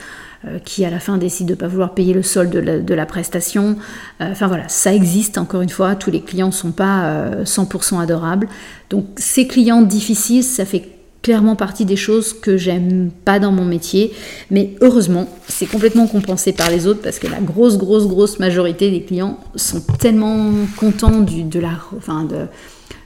qui 0.63 0.83
à 0.85 0.89
la 0.89 0.99
fin 0.99 1.17
décide 1.17 1.47
de 1.47 1.53
ne 1.53 1.57
pas 1.57 1.67
vouloir 1.67 1.93
payer 1.93 2.13
le 2.13 2.23
solde 2.23 2.51
de 2.83 2.93
la, 2.93 3.05
prestation. 3.05 3.77
Euh, 4.21 4.31
enfin 4.31 4.47
voilà, 4.47 4.67
ça 4.67 4.93
existe 4.93 5.37
encore 5.37 5.61
une 5.61 5.69
fois, 5.69 5.95
tous 5.95 6.11
les 6.11 6.21
clients 6.21 6.47
ne 6.47 6.51
sont 6.51 6.71
pas 6.71 7.31
100% 7.43 7.95
euh, 7.95 7.99
adorables. 7.99 8.47
Donc 8.89 9.05
ces 9.15 9.47
clients 9.47 9.81
difficiles, 9.81 10.43
ça 10.43 10.65
fait 10.65 10.89
clairement 11.21 11.55
partie 11.55 11.85
des 11.85 11.95
choses 11.95 12.33
que 12.33 12.57
j'aime 12.57 13.09
pas 13.23 13.39
dans 13.39 13.53
mon 13.53 13.63
métier, 13.63 14.11
mais 14.51 14.75
heureusement, 14.81 15.29
c'est 15.47 15.65
complètement 15.65 16.05
compensé 16.07 16.51
par 16.51 16.69
les 16.69 16.85
autres 16.85 17.01
parce 17.01 17.17
que 17.17 17.27
la 17.27 17.39
grosse, 17.39 17.77
grosse, 17.77 18.07
grosse 18.07 18.39
majorité 18.39 18.91
des 18.91 19.03
clients 19.03 19.39
sont 19.55 19.79
tellement 19.99 20.51
contents 20.75 21.21
du, 21.21 21.43
de 21.43 21.61
la, 21.61 21.79
enfin 21.95 22.25
de, 22.25 22.47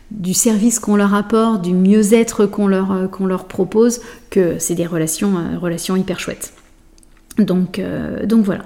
du 0.10 0.34
service 0.34 0.80
qu'on 0.80 0.95
leur 0.95 1.13
apporte, 1.13 1.62
du 1.62 1.73
mieux-être 1.73 2.47
qu'on 2.47 2.65
leur, 2.65 3.12
qu'on 3.12 3.28
leur 3.28 3.45
propose, 3.45 4.02
que 4.32 4.56
c'est 4.58 4.76
des 4.76 4.88
relations, 4.88 5.34
relations 5.62 5.95
hyper 5.95 6.19
chouettes. 6.19 6.54
Donc, 7.38 7.80
euh, 7.80 8.26
donc 8.26 8.43
voilà. 8.43 8.63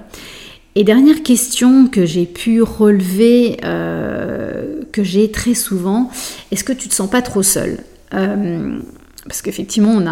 Et 0.74 0.84
dernière 0.84 1.22
question 1.22 1.86
que 1.86 2.06
j'ai 2.06 2.24
pu 2.24 2.62
relever, 2.62 3.58
euh, 3.64 4.82
que 4.92 5.02
j'ai 5.02 5.30
très 5.30 5.54
souvent, 5.54 6.10
est-ce 6.50 6.64
que 6.64 6.72
tu 6.72 6.88
te 6.88 6.94
sens 6.94 7.10
pas 7.10 7.20
trop 7.20 7.42
seul 7.42 7.78
euh, 8.14 8.78
Parce 9.26 9.42
qu'effectivement, 9.42 9.90
on, 9.90 10.06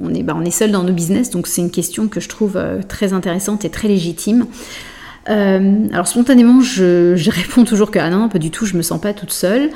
on, 0.00 0.14
est, 0.14 0.22
bah, 0.22 0.34
on 0.36 0.42
est 0.42 0.50
seul 0.50 0.70
dans 0.70 0.84
nos 0.84 0.92
business, 0.92 1.28
donc 1.30 1.46
c'est 1.46 1.60
une 1.60 1.70
question 1.70 2.08
que 2.08 2.20
je 2.20 2.30
trouve 2.30 2.58
très 2.88 3.12
intéressante 3.12 3.66
et 3.66 3.70
très 3.70 3.88
légitime. 3.88 4.46
alors 5.26 6.08
spontanément, 6.08 6.62
je, 6.62 7.14
je, 7.14 7.30
réponds 7.42 7.64
toujours 7.64 7.90
que 7.90 7.98
ah 7.98 8.08
non, 8.08 8.30
pas 8.30 8.38
du 8.38 8.50
tout, 8.50 8.64
je 8.64 8.78
me 8.78 8.82
sens 8.82 9.00
pas 9.00 9.12
toute 9.12 9.32
seule 9.32 9.70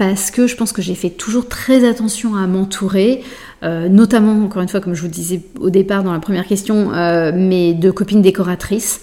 parce 0.00 0.30
que 0.30 0.46
je 0.46 0.56
pense 0.56 0.72
que 0.72 0.80
j'ai 0.80 0.94
fait 0.94 1.10
toujours 1.10 1.46
très 1.46 1.86
attention 1.86 2.34
à 2.34 2.46
m'entourer, 2.46 3.22
euh, 3.62 3.90
notamment, 3.90 4.32
encore 4.42 4.62
une 4.62 4.68
fois, 4.68 4.80
comme 4.80 4.94
je 4.94 5.02
vous 5.02 5.08
disais 5.08 5.42
au 5.60 5.68
départ 5.68 6.02
dans 6.04 6.12
la 6.14 6.20
première 6.20 6.46
question, 6.46 6.94
euh, 6.94 7.32
mes 7.34 7.74
deux 7.74 7.92
copines 7.92 8.22
décoratrices. 8.22 9.02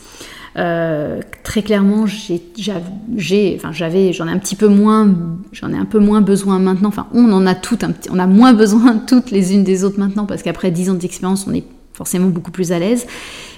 Euh, 0.57 1.19
très 1.43 1.61
clairement, 1.61 2.07
j'ai, 2.07 2.41
j'avais, 2.57 3.59
j'en 4.11 4.27
ai 4.27 4.31
un 4.31 4.39
petit 4.39 4.55
peu 4.55 4.67
moins, 4.67 5.07
j'en 5.51 5.71
ai 5.71 5.77
un 5.77 5.85
peu 5.85 5.99
moins 5.99 6.21
besoin 6.21 6.57
maintenant. 6.57 6.89
Enfin, 6.89 7.05
on 7.13 7.31
en 7.31 7.45
a 7.45 7.53
toutes, 7.53 7.83
un 7.83 7.91
petit, 7.91 8.09
on 8.11 8.17
a 8.17 8.25
moins 8.25 8.53
besoin 8.53 8.97
toutes 9.07 9.29
les 9.29 9.53
unes 9.53 9.63
des 9.63 9.83
autres 9.83 9.99
maintenant 9.99 10.25
parce 10.25 10.41
qu'après 10.41 10.71
10 10.71 10.89
ans 10.89 10.95
d'expérience, 10.95 11.45
on 11.47 11.53
est 11.53 11.65
forcément 11.93 12.29
beaucoup 12.29 12.51
plus 12.51 12.71
à 12.71 12.79
l'aise. 12.79 13.05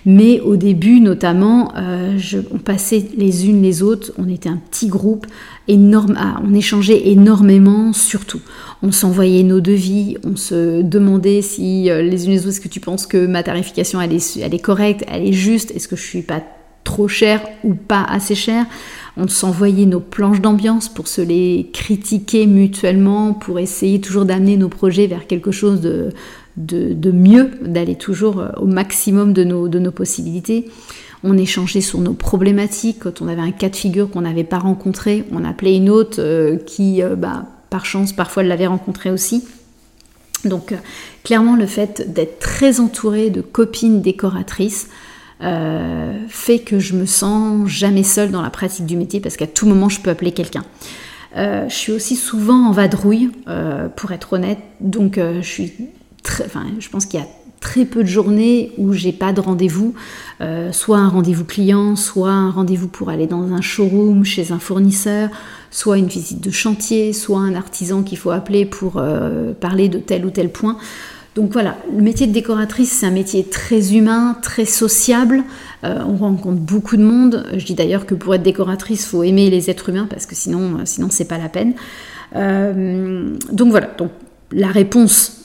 Mais 0.06 0.42
au 0.42 0.58
début, 0.58 1.00
notamment, 1.00 1.74
on 1.76 2.58
passait 2.58 3.06
les 3.18 3.48
unes 3.48 3.62
les 3.62 3.84
autres, 3.84 4.14
on 4.18 4.30
était 4.30 4.48
un 4.48 4.56
petit 4.56 4.88
groupe, 4.88 5.28
on 5.78 6.54
échangeait 6.54 7.10
énormément, 7.10 7.94
surtout. 7.94 8.42
On 8.82 8.92
s'envoyait 8.92 9.44
nos 9.44 9.60
devis, 9.60 10.18
on 10.24 10.36
se 10.36 10.82
demandait 10.82 11.42
si 11.42 11.90
euh, 11.90 12.02
les 12.02 12.26
unes 12.26 12.32
les 12.32 12.40
autres, 12.40 12.50
est-ce 12.50 12.62
que 12.62 12.70
tu 12.70 12.80
penses 12.80 13.06
que 13.06 13.28
ma 13.28 13.44
tarification, 13.44 14.00
elle 14.02 14.14
est, 14.14 14.60
correcte, 14.62 15.04
elle 15.08 15.28
est 15.28 15.34
juste, 15.34 15.72
est-ce 15.72 15.88
que 15.88 15.96
je 15.96 16.04
suis 16.04 16.22
pas 16.22 16.42
trop 16.84 17.08
cher 17.08 17.42
ou 17.64 17.74
pas 17.74 18.04
assez 18.04 18.36
cher? 18.36 18.66
On 19.18 19.28
s'envoyait 19.28 19.86
nos 19.86 20.00
planches 20.00 20.40
d'ambiance 20.40 20.88
pour 20.88 21.08
se 21.08 21.22
les 21.22 21.70
critiquer 21.74 22.48
mutuellement, 22.48 23.34
pour 23.34 23.60
essayer 23.60 24.00
toujours 24.00 24.26
d'amener 24.26 24.56
nos 24.56 24.70
projets 24.70 25.08
vers 25.08 25.28
quelque 25.28 25.52
chose 25.52 25.82
de, 25.82 27.12
mieux, 27.12 27.52
d'aller 27.62 27.96
toujours 27.96 28.40
euh, 28.40 28.50
au 28.58 28.66
maximum 28.66 29.34
de 29.34 29.44
nos 29.44 29.92
possibilités. 29.92 30.66
On 31.24 31.38
échangeait 31.38 31.82
sur 31.82 32.00
nos 32.00 32.14
problématiques. 32.14 33.00
Quand 33.00 33.22
on 33.22 33.28
avait 33.28 33.42
un 33.42 33.52
cas 33.52 33.70
de 33.70 33.76
figure 33.76 34.10
qu'on 34.10 34.22
n'avait 34.22 34.44
pas 34.44 34.60
rencontré, 34.60 35.26
on 35.32 35.44
appelait 35.44 35.76
une 35.76 35.90
autre 35.90 36.20
euh, 36.20 36.58
qui, 36.58 37.04
euh, 37.04 37.16
bah, 37.16 37.46
par 37.70 37.86
chance, 37.86 38.14
parfois 38.14 38.44
l'avait 38.44 38.68
rencontré 38.68 39.12
aussi. 39.12 39.46
Donc, 40.46 40.74
clairement, 41.24 41.56
le 41.56 41.66
fait 41.66 42.14
d'être 42.14 42.40
très 42.40 42.80
entourée 42.80 43.30
de 43.30 43.42
copines 43.42 44.02
décoratrices 44.02 44.88
fait 46.28 46.60
que 46.60 46.80
je 46.80 46.96
me 46.96 47.06
sens 47.06 47.66
jamais 47.68 48.04
seule 48.04 48.30
dans 48.30 48.42
la 48.42 48.50
pratique 48.50 48.86
du 48.86 48.98
métier 48.98 49.22
parce 49.22 49.38
qu'à 49.38 49.48
tout 49.48 49.66
moment, 49.66 49.88
je 49.88 50.02
peux 50.02 50.10
appeler 50.10 50.34
quelqu'un. 50.34 50.64
je 51.36 51.68
suis 51.70 51.94
aussi 51.94 52.18
souvent 52.18 52.68
en 52.68 52.72
vadrouille, 52.72 53.32
pour 53.96 54.12
être 54.12 54.34
honnête, 54.34 54.60
donc 54.82 55.18
je 55.18 55.42
suis 55.42 55.74
enfin, 56.46 56.66
je 56.80 56.90
pense 56.90 57.06
qu'il 57.06 57.20
y 57.20 57.24
a 57.24 57.28
très 57.60 57.86
peu 57.86 58.04
de 58.04 58.08
journées 58.08 58.72
où 58.78 58.94
j'ai 58.94 59.12
pas 59.12 59.34
de 59.34 59.42
rendez-vous, 59.42 59.94
euh, 60.42 60.72
soit 60.72 60.98
un 60.98 61.10
rendez-vous 61.10 61.46
client, 61.46 61.96
soit 61.96 62.32
un 62.32 62.52
rendez-vous 62.52 62.88
pour 62.88 63.10
aller 63.10 63.28
dans 63.28 63.54
un 63.54 63.62
showroom 63.62 64.24
chez 64.24 64.52
un 64.52 64.60
fournisseur, 64.60 65.30
soit 65.72 65.98
une 65.98 66.08
visite 66.08 66.42
de 66.42 66.52
chantier, 66.52 67.14
soit 67.14 67.40
un 67.40 67.56
artisan 67.56 68.04
qu'il 68.04 68.18
faut 68.18 68.32
appeler 68.32 68.66
pour 68.66 68.98
euh, 68.98 69.54
parler 69.54 69.90
de 69.90 70.00
tel 70.00 70.26
ou 70.26 70.30
tel 70.30 70.50
point. 70.52 70.78
Donc 71.36 71.52
voilà, 71.54 71.78
le 71.96 72.02
métier 72.02 72.28
de 72.28 72.32
décoratrice, 72.32 72.92
c'est 72.92 73.06
un 73.06 73.12
métier 73.12 73.44
très 73.44 73.96
humain, 73.96 74.38
très 74.42 74.66
sociable. 74.66 75.44
Euh, 75.84 76.00
on 76.08 76.16
rencontre 76.16 76.60
beaucoup 76.60 76.98
de 76.98 77.04
monde. 77.04 77.46
Je 77.56 77.66
dis 77.66 77.76
d'ailleurs 77.76 78.06
que 78.06 78.16
pour 78.16 78.34
être 78.36 78.44
décoratrice, 78.44 79.04
il 79.04 79.10
faut 79.10 79.24
aimer 79.24 79.50
les 79.50 79.70
êtres 79.70 79.90
humains 79.90 80.08
parce 80.10 80.26
que 80.26 80.36
sinon, 80.36 80.80
sinon 80.86 81.08
c'est 81.12 81.28
pas 81.28 81.38
la 81.38 81.50
peine. 81.50 81.74
donc 82.34 83.70
voilà. 83.70 83.90
Donc 83.98 84.12
la 84.52 84.68
réponse 84.68 85.39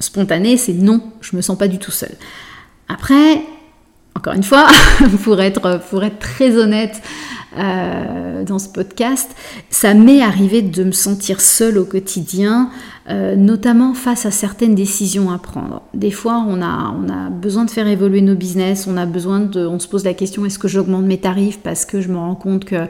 spontané, 0.00 0.56
c'est 0.56 0.72
non, 0.72 1.02
je 1.20 1.36
me 1.36 1.42
sens 1.42 1.58
pas 1.58 1.68
du 1.68 1.78
tout 1.78 1.90
seule. 1.90 2.16
Après, 2.88 3.42
encore 4.16 4.34
une 4.34 4.42
fois, 4.42 4.66
pour 5.22 5.40
être, 5.40 5.80
pour 5.90 6.02
être 6.02 6.18
très 6.18 6.56
honnête 6.56 7.00
euh, 7.56 8.44
dans 8.44 8.58
ce 8.58 8.68
podcast, 8.68 9.30
ça 9.70 9.94
m'est 9.94 10.22
arrivé 10.22 10.60
de 10.62 10.84
me 10.84 10.92
sentir 10.92 11.40
seule 11.40 11.78
au 11.78 11.84
quotidien, 11.84 12.70
euh, 13.10 13.36
notamment 13.36 13.94
face 13.94 14.26
à 14.26 14.30
certaines 14.30 14.74
décisions 14.74 15.30
à 15.30 15.38
prendre. 15.38 15.82
Des 15.94 16.10
fois, 16.10 16.44
on 16.46 16.60
a, 16.60 16.94
on 16.94 17.08
a 17.08 17.30
besoin 17.30 17.64
de 17.64 17.70
faire 17.70 17.86
évoluer 17.86 18.20
nos 18.20 18.34
business, 18.34 18.86
on 18.86 18.96
a 18.96 19.06
besoin 19.06 19.40
de, 19.40 19.66
on 19.66 19.78
se 19.78 19.88
pose 19.88 20.04
la 20.04 20.14
question 20.14 20.44
est-ce 20.44 20.58
que 20.58 20.68
j'augmente 20.68 21.04
mes 21.04 21.18
tarifs 21.18 21.60
parce 21.60 21.84
que 21.84 22.00
je 22.00 22.08
me 22.08 22.18
rends 22.18 22.34
compte 22.34 22.64
que 22.64 22.86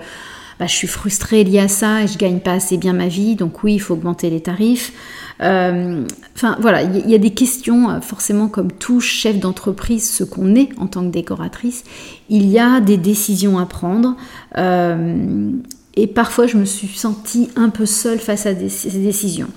bah, 0.59 0.66
je 0.66 0.75
suis 0.75 0.88
frustrée 0.88 1.44
liée 1.44 1.61
à 1.61 1.68
ça 1.68 2.03
et 2.03 2.07
je 2.09 2.18
gagne 2.18 2.40
pas 2.40 2.53
assez 2.53 2.77
bien 2.77 2.92
ma 2.92 3.07
vie, 3.07 3.37
donc 3.37 3.62
oui, 3.62 3.75
il 3.75 3.79
faut 3.79 3.94
augmenter 3.94 4.29
les 4.29 4.40
tarifs. 4.40 4.92
Euh, 5.40 6.05
enfin 6.35 6.57
voilà, 6.61 6.83
il 6.83 7.09
y, 7.09 7.14
a 7.14 7.18
des 7.18 7.31
questions, 7.31 7.90
euh, 7.90 8.01
forcément 8.01 8.49
comme 8.49 8.73
tout 8.73 9.01
chef 9.01 9.38
d'entreprise, 9.38 10.11
ce 10.11 10.25
qu'on 10.25 10.57
est 10.57 10.71
en 10.79 10.88
tant 10.88 11.03
que 11.03 11.11
décoratrice, 11.11 11.85
il 12.29 12.47
y 12.47 12.59
a 12.59 12.81
des 12.81 12.97
décisions 12.97 13.59
à 13.59 13.66
prendre. 13.66 14.16
Euh, 14.57 15.51
et 15.94 16.07
parfois 16.09 16.47
je 16.47 16.57
me 16.57 16.64
suis 16.64 16.88
sentie 16.88 17.51
un 17.55 17.71
peu 17.71 17.87
seule 17.87 18.18
face 18.18 18.47
à 18.47 18.55
ces 18.68 18.99
décisions. 18.99 19.49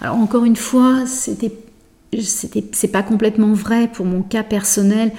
Alors 0.00 0.16
encore 0.16 0.44
une 0.44 0.56
fois, 0.56 1.04
c'était, 1.06 1.52
c'est 2.72 2.88
pas 2.88 3.02
complètement 3.02 3.52
vrai 3.52 3.88
pour 3.88 4.06
mon 4.06 4.22
cas 4.22 4.42
personnel 4.42 5.12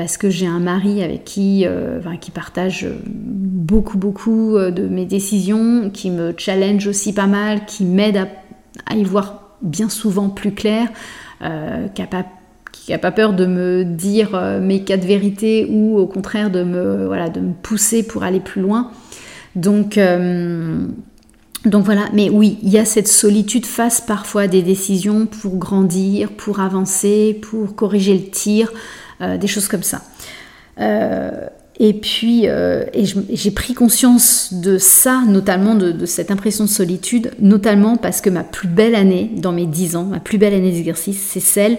parce 0.00 0.16
que 0.16 0.30
j'ai 0.30 0.46
un 0.46 0.60
mari 0.60 1.02
avec 1.02 1.24
qui, 1.24 1.66
euh, 1.66 2.00
qui 2.22 2.30
partage 2.30 2.88
beaucoup 3.04 3.98
beaucoup 3.98 4.56
euh, 4.56 4.70
de 4.70 4.88
mes 4.88 5.04
décisions, 5.04 5.90
qui 5.90 6.10
me 6.10 6.32
challenge 6.38 6.86
aussi 6.86 7.12
pas 7.12 7.26
mal, 7.26 7.66
qui 7.66 7.84
m'aide 7.84 8.16
à, 8.86 8.94
y 8.96 9.04
voir 9.04 9.58
bien 9.60 9.90
souvent 9.90 10.30
plus 10.30 10.52
clair, 10.52 10.88
euh, 11.42 11.86
qui 11.88 12.00
n'a 12.00 12.06
pas 12.06 12.24
qui 12.72 12.96
pas 12.96 13.12
peur 13.12 13.34
de 13.34 13.44
me 13.44 13.84
dire 13.84 14.30
mes 14.62 14.84
cas 14.84 14.96
de 14.96 15.04
vérité 15.04 15.66
ou 15.68 15.98
au 15.98 16.06
contraire 16.06 16.50
de 16.50 16.62
me, 16.62 17.06
voilà, 17.06 17.28
de 17.28 17.40
me 17.40 17.52
pousser 17.52 18.02
pour 18.02 18.22
aller 18.22 18.40
plus 18.40 18.62
loin. 18.62 18.90
Donc, 19.54 19.98
donc 21.66 21.84
voilà, 21.84 22.06
mais 22.14 22.30
oui, 22.30 22.58
il 22.62 22.70
y 22.70 22.78
a 22.78 22.86
cette 22.86 23.06
solitude 23.06 23.66
face 23.66 24.00
parfois 24.00 24.42
à 24.42 24.48
des 24.48 24.62
décisions 24.62 25.26
pour 25.26 25.56
grandir, 25.56 26.30
pour 26.30 26.60
avancer, 26.60 27.38
pour 27.42 27.74
corriger 27.76 28.14
le 28.14 28.30
tir, 28.30 28.70
euh, 28.70 28.74
des 29.20 29.46
choses 29.46 29.68
comme 29.68 29.82
ça. 29.82 30.02
Euh, 30.80 31.46
et 31.78 31.94
puis, 31.94 32.46
euh, 32.46 32.84
j'ai 33.32 33.50
pris 33.50 33.72
conscience 33.72 34.52
de 34.52 34.76
ça, 34.76 35.22
notamment 35.26 35.74
de, 35.74 36.04
cette 36.04 36.30
impression 36.30 36.64
de 36.64 36.68
solitude, 36.68 37.30
notamment 37.40 37.96
parce 37.96 38.20
que 38.20 38.28
ma 38.28 38.44
plus 38.44 38.68
belle 38.68 38.94
année, 38.94 39.30
dans 39.36 39.52
mes 39.52 39.66
10 39.66 39.96
ans, 39.96 40.04
ma 40.04 40.20
plus 40.20 40.36
belle 40.36 40.52
année 40.52 40.72
d'exercice, 40.72 41.20
c'est 41.20 41.40
celle 41.40 41.78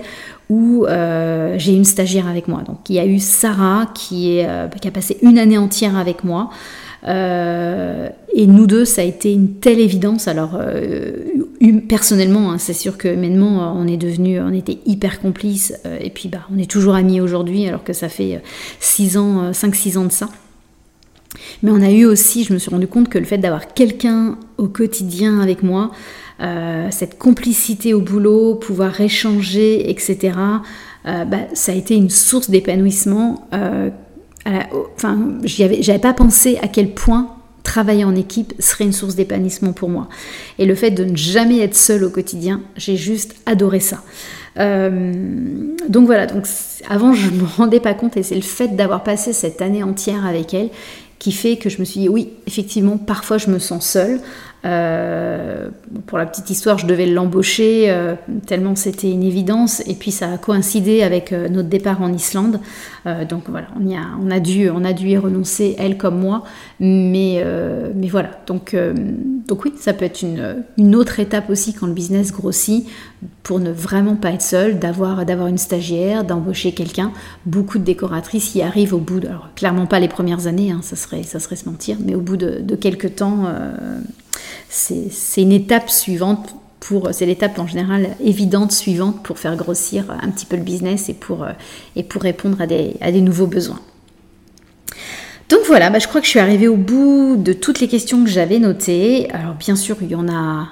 où 0.49 0.85
j'ai 0.87 1.73
une 1.73 1.85
stagiaire 1.85 2.27
avec 2.27 2.47
moi. 2.47 2.63
Donc, 2.63 2.89
il 2.89 2.95
y 2.95 2.99
a 2.99 3.05
eu 3.05 3.19
Sarah 3.19 3.91
qui 3.93 4.41
a 4.41 4.67
passé 4.93 5.17
une 5.21 5.37
année 5.37 5.57
entière 5.57 5.95
avec 5.95 6.23
moi. 6.23 6.49
Euh, 7.07 8.09
et 8.33 8.47
nous 8.47 8.67
deux, 8.67 8.85
ça 8.85 9.01
a 9.01 9.05
été 9.05 9.33
une 9.33 9.55
telle 9.55 9.79
évidence. 9.79 10.27
Alors, 10.27 10.57
euh, 10.59 11.11
personnellement, 11.87 12.51
hein, 12.51 12.57
c'est 12.57 12.73
sûr 12.73 12.97
que 12.97 13.07
humainement, 13.07 13.75
on 13.77 13.87
est 13.87 13.97
devenu, 13.97 14.39
on 14.39 14.53
était 14.53 14.79
hyper 14.85 15.19
complices. 15.19 15.73
Euh, 15.85 15.97
et 15.99 16.09
puis, 16.09 16.29
bah, 16.29 16.47
on 16.53 16.57
est 16.57 16.69
toujours 16.69 16.95
amis 16.95 17.21
aujourd'hui, 17.21 17.67
alors 17.67 17.83
que 17.83 17.93
ça 17.93 18.09
fait 18.09 18.41
6 18.79 19.17
ans, 19.17 19.51
5-6 19.51 19.97
ans 19.97 20.05
de 20.05 20.11
ça. 20.11 20.29
Mais 21.63 21.71
on 21.71 21.81
a 21.81 21.91
eu 21.91 22.05
aussi, 22.05 22.43
je 22.43 22.53
me 22.53 22.59
suis 22.59 22.69
rendu 22.69 22.87
compte 22.87 23.09
que 23.09 23.17
le 23.17 23.25
fait 23.25 23.37
d'avoir 23.37 23.73
quelqu'un 23.73 24.37
au 24.57 24.67
quotidien 24.67 25.39
avec 25.39 25.63
moi, 25.63 25.91
cette 26.89 27.17
complicité 27.17 27.93
au 27.93 28.01
boulot, 28.01 28.55
pouvoir 28.55 28.99
échanger, 28.99 29.89
etc., 29.89 30.33
bah, 31.05 31.47
ça 31.53 31.71
a 31.71 31.75
été 31.75 31.95
une 31.95 32.09
source 32.09 32.49
d'épanouissement 32.49 33.47
j'avais 35.43 35.99
pas 35.99 36.13
pensé 36.13 36.57
à 36.61 36.67
quel 36.67 36.93
point 36.93 37.35
travailler 37.63 38.03
en 38.03 38.15
équipe 38.15 38.53
serait 38.59 38.85
une 38.85 38.93
source 38.93 39.15
d'épanouissement 39.15 39.73
pour 39.73 39.89
moi. 39.89 40.09
Et 40.57 40.65
le 40.65 40.75
fait 40.75 40.91
de 40.91 41.03
ne 41.03 41.15
jamais 41.15 41.59
être 41.59 41.75
seule 41.75 42.03
au 42.03 42.09
quotidien, 42.09 42.61
j'ai 42.75 42.97
juste 42.97 43.35
adoré 43.45 43.79
ça. 43.79 44.03
Euh, 44.59 45.13
donc 45.87 46.05
voilà, 46.05 46.25
donc 46.25 46.45
avant 46.89 47.13
je 47.13 47.29
me 47.29 47.45
rendais 47.45 47.79
pas 47.79 47.93
compte 47.93 48.17
et 48.17 48.23
c'est 48.23 48.35
le 48.35 48.41
fait 48.41 48.75
d'avoir 48.75 49.03
passé 49.03 49.31
cette 49.31 49.61
année 49.61 49.81
entière 49.81 50.25
avec 50.25 50.53
elle 50.53 50.69
qui 51.19 51.31
fait 51.31 51.55
que 51.55 51.69
je 51.69 51.79
me 51.79 51.85
suis 51.85 52.01
dit 52.01 52.09
oui, 52.09 52.29
effectivement, 52.47 52.97
parfois 52.97 53.37
je 53.37 53.49
me 53.49 53.59
sens 53.59 53.87
seule. 53.87 54.19
Euh, 54.63 55.69
pour 56.05 56.19
la 56.19 56.27
petite 56.27 56.49
histoire, 56.51 56.77
je 56.77 56.85
devais 56.85 57.07
l'embaucher 57.07 57.89
euh, 57.89 58.13
tellement 58.45 58.75
c'était 58.75 59.09
une 59.09 59.23
évidence. 59.23 59.81
Et 59.87 59.95
puis 59.95 60.11
ça 60.11 60.31
a 60.31 60.37
coïncidé 60.37 61.01
avec 61.01 61.33
euh, 61.33 61.49
notre 61.49 61.69
départ 61.69 62.01
en 62.01 62.13
Islande. 62.13 62.59
donc 63.27 63.43
voilà, 63.49 63.67
on, 63.79 64.29
a, 64.29 64.39
dû, 64.39 64.69
on 64.69 64.83
a 64.85 64.93
dû 64.93 65.09
y 65.09 65.17
renoncer, 65.17 65.75
elle 65.79 65.97
comme 65.97 66.19
moi. 66.19 66.43
Mais, 66.79 67.43
mais 67.95 68.07
voilà, 68.07 68.29
donc, 68.45 68.75
donc 69.47 69.65
oui, 69.65 69.73
ça 69.79 69.93
peut 69.93 70.05
être 70.05 70.21
une, 70.21 70.63
une, 70.77 70.95
autre 70.95 71.19
étape 71.19 71.49
aussi 71.49 71.73
quand 71.73 71.87
le 71.87 71.93
business 71.93 72.31
grossit 72.31 72.87
pour 73.43 73.59
ne 73.59 73.71
vraiment 73.71 74.15
pas 74.15 74.31
être 74.31 74.41
seul, 74.41 74.79
d'avoir, 74.79 75.25
d'avoir 75.25 75.47
une 75.47 75.57
stagiaire, 75.57 76.23
d'embaucher 76.23 76.73
quelqu'un. 76.73 77.11
Beaucoup 77.45 77.79
de 77.79 77.83
décoratrices 77.83 78.53
y 78.55 78.61
arrivent 78.61 78.93
au 78.93 78.99
bout, 78.99 79.19
alors 79.25 79.49
clairement 79.55 79.87
pas 79.87 79.99
les 79.99 80.07
premières 80.07 80.45
années, 80.45 80.71
hein, 80.71 80.81
ça, 80.83 80.95
serait, 80.95 81.23
ça 81.23 81.39
serait 81.39 81.55
se 81.55 81.67
mentir, 81.67 81.97
mais 82.03 82.13
au 82.13 82.21
bout 82.21 82.37
de, 82.37 82.59
de 82.61 82.75
quelques 82.75 83.15
temps 83.15 83.47
c'est 84.69 85.41
une 85.41 85.51
étape 85.51 85.89
suivante 85.89 86.55
pour, 86.79 87.09
c'est 87.13 87.25
l'étape 87.25 87.59
en 87.59 87.67
général 87.67 88.09
évidente 88.23 88.71
suivante 88.71 89.21
pour 89.23 89.37
faire 89.37 89.55
grossir 89.55 90.05
un 90.21 90.29
petit 90.29 90.45
peu 90.45 90.55
le 90.55 90.63
business 90.63 91.09
et 91.09 91.13
pour, 91.13 91.43
euh, 91.43 91.51
répondre 92.15 92.59
à 92.59 92.67
des, 92.67 92.95
à 93.01 93.11
des 93.11 93.21
nouveaux 93.21 93.47
besoins. 93.47 93.79
Donc 95.49 95.61
voilà, 95.67 95.89
bah 95.89 95.99
je 95.99 96.07
crois 96.07 96.21
que 96.21 96.25
je 96.25 96.31
suis 96.31 96.39
arrivée 96.39 96.67
au 96.67 96.77
bout 96.77 97.35
de 97.37 97.51
toutes 97.51 97.81
les 97.81 97.87
questions 97.87 98.23
que 98.23 98.29
j'avais 98.29 98.57
notées. 98.57 99.29
Alors 99.31 99.53
bien 99.55 99.75
sûr, 99.75 99.97
il 100.01 100.09
y 100.09 100.15
en 100.15 100.29
a 100.29 100.69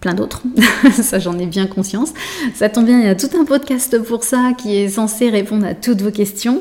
plein 0.00 0.14
d'autres, 0.14 0.42
ça 0.90 1.18
j'en 1.18 1.38
ai 1.38 1.46
bien 1.46 1.66
conscience. 1.66 2.12
Ça 2.54 2.68
tombe 2.68 2.86
bien, 2.86 2.98
il 2.98 3.04
y 3.04 3.08
a 3.08 3.14
tout 3.14 3.30
un 3.38 3.44
podcast 3.44 3.98
pour 4.02 4.24
ça 4.24 4.52
qui 4.58 4.76
est 4.76 4.88
censé 4.88 5.28
répondre 5.28 5.66
à 5.66 5.74
toutes 5.74 6.02
vos 6.02 6.10
questions. 6.10 6.60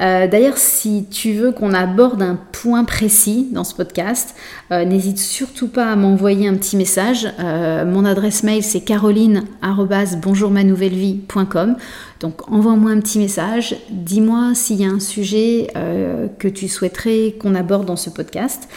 Euh, 0.00 0.26
d'ailleurs, 0.26 0.56
si 0.56 1.04
tu 1.10 1.32
veux 1.32 1.52
qu'on 1.52 1.74
aborde 1.74 2.22
un 2.22 2.38
point 2.52 2.84
précis 2.84 3.48
dans 3.52 3.64
ce 3.64 3.74
podcast, 3.74 4.34
euh, 4.72 4.84
n'hésite 4.84 5.18
surtout 5.18 5.68
pas 5.68 5.92
à 5.92 5.96
m'envoyer 5.96 6.48
un 6.48 6.54
petit 6.54 6.76
message. 6.76 7.28
Euh, 7.38 7.84
mon 7.84 8.06
adresse 8.06 8.42
mail 8.42 8.62
c'est 8.62 8.80
caroline.bonjourmanouvellevie.com. 8.80 11.76
Donc 12.20 12.50
envoie-moi 12.50 12.90
un 12.90 13.00
petit 13.00 13.18
message, 13.18 13.76
dis-moi 13.90 14.52
s'il 14.54 14.80
y 14.80 14.84
a 14.84 14.88
un 14.88 15.00
sujet 15.00 15.68
que 16.38 16.48
tu 16.48 16.68
souhaiterais 16.68 17.34
qu'on 17.40 17.54
aborde 17.54 17.86
dans 17.86 17.96
ce 17.96 18.10
podcast. 18.10 18.68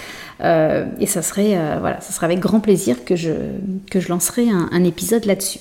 et 0.41 1.05
ça 1.05 1.21
serait, 1.21 1.59
avec 2.21 2.39
grand 2.39 2.61
plaisir 2.61 3.03
que 3.03 3.17
je 3.17 4.07
lancerai 4.07 4.47
un 4.49 4.83
épisode 4.85 5.25
là-dessus. 5.25 5.59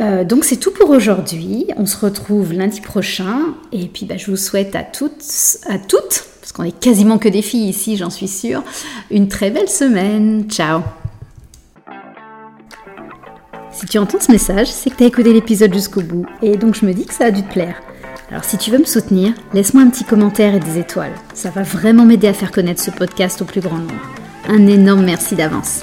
Euh, 0.00 0.24
donc 0.24 0.44
c'est 0.44 0.56
tout 0.56 0.70
pour 0.70 0.90
aujourd'hui. 0.90 1.66
On 1.76 1.86
se 1.86 1.96
retrouve 1.96 2.52
lundi 2.52 2.80
prochain. 2.80 3.54
Et 3.72 3.86
puis 3.86 4.06
bah, 4.06 4.16
je 4.16 4.30
vous 4.30 4.36
souhaite 4.36 4.76
à 4.76 4.82
toutes, 4.82 5.24
à 5.68 5.78
toutes, 5.78 6.24
parce 6.40 6.52
qu'on 6.52 6.64
est 6.64 6.78
quasiment 6.78 7.18
que 7.18 7.28
des 7.28 7.42
filles 7.42 7.68
ici, 7.68 7.96
j'en 7.96 8.10
suis 8.10 8.28
sûre, 8.28 8.62
une 9.10 9.28
très 9.28 9.50
belle 9.50 9.68
semaine. 9.68 10.44
Ciao 10.48 10.82
Si 13.72 13.86
tu 13.86 13.98
entends 13.98 14.20
ce 14.20 14.30
message, 14.30 14.68
c'est 14.68 14.90
que 14.90 14.96
tu 14.96 15.04
as 15.04 15.08
écouté 15.08 15.32
l'épisode 15.32 15.72
jusqu'au 15.74 16.02
bout. 16.02 16.26
Et 16.42 16.56
donc 16.56 16.74
je 16.74 16.86
me 16.86 16.92
dis 16.92 17.06
que 17.06 17.14
ça 17.14 17.26
a 17.26 17.30
dû 17.30 17.42
te 17.42 17.52
plaire. 17.52 17.80
Alors 18.30 18.44
si 18.44 18.58
tu 18.58 18.70
veux 18.70 18.78
me 18.78 18.84
soutenir, 18.84 19.32
laisse-moi 19.54 19.82
un 19.82 19.88
petit 19.88 20.04
commentaire 20.04 20.54
et 20.54 20.60
des 20.60 20.78
étoiles. 20.78 21.14
Ça 21.34 21.50
va 21.50 21.62
vraiment 21.62 22.04
m'aider 22.04 22.28
à 22.28 22.34
faire 22.34 22.52
connaître 22.52 22.82
ce 22.82 22.90
podcast 22.90 23.42
au 23.42 23.46
plus 23.46 23.60
grand 23.60 23.78
nombre. 23.78 23.94
Un 24.48 24.66
énorme 24.66 25.04
merci 25.04 25.34
d'avance. 25.34 25.80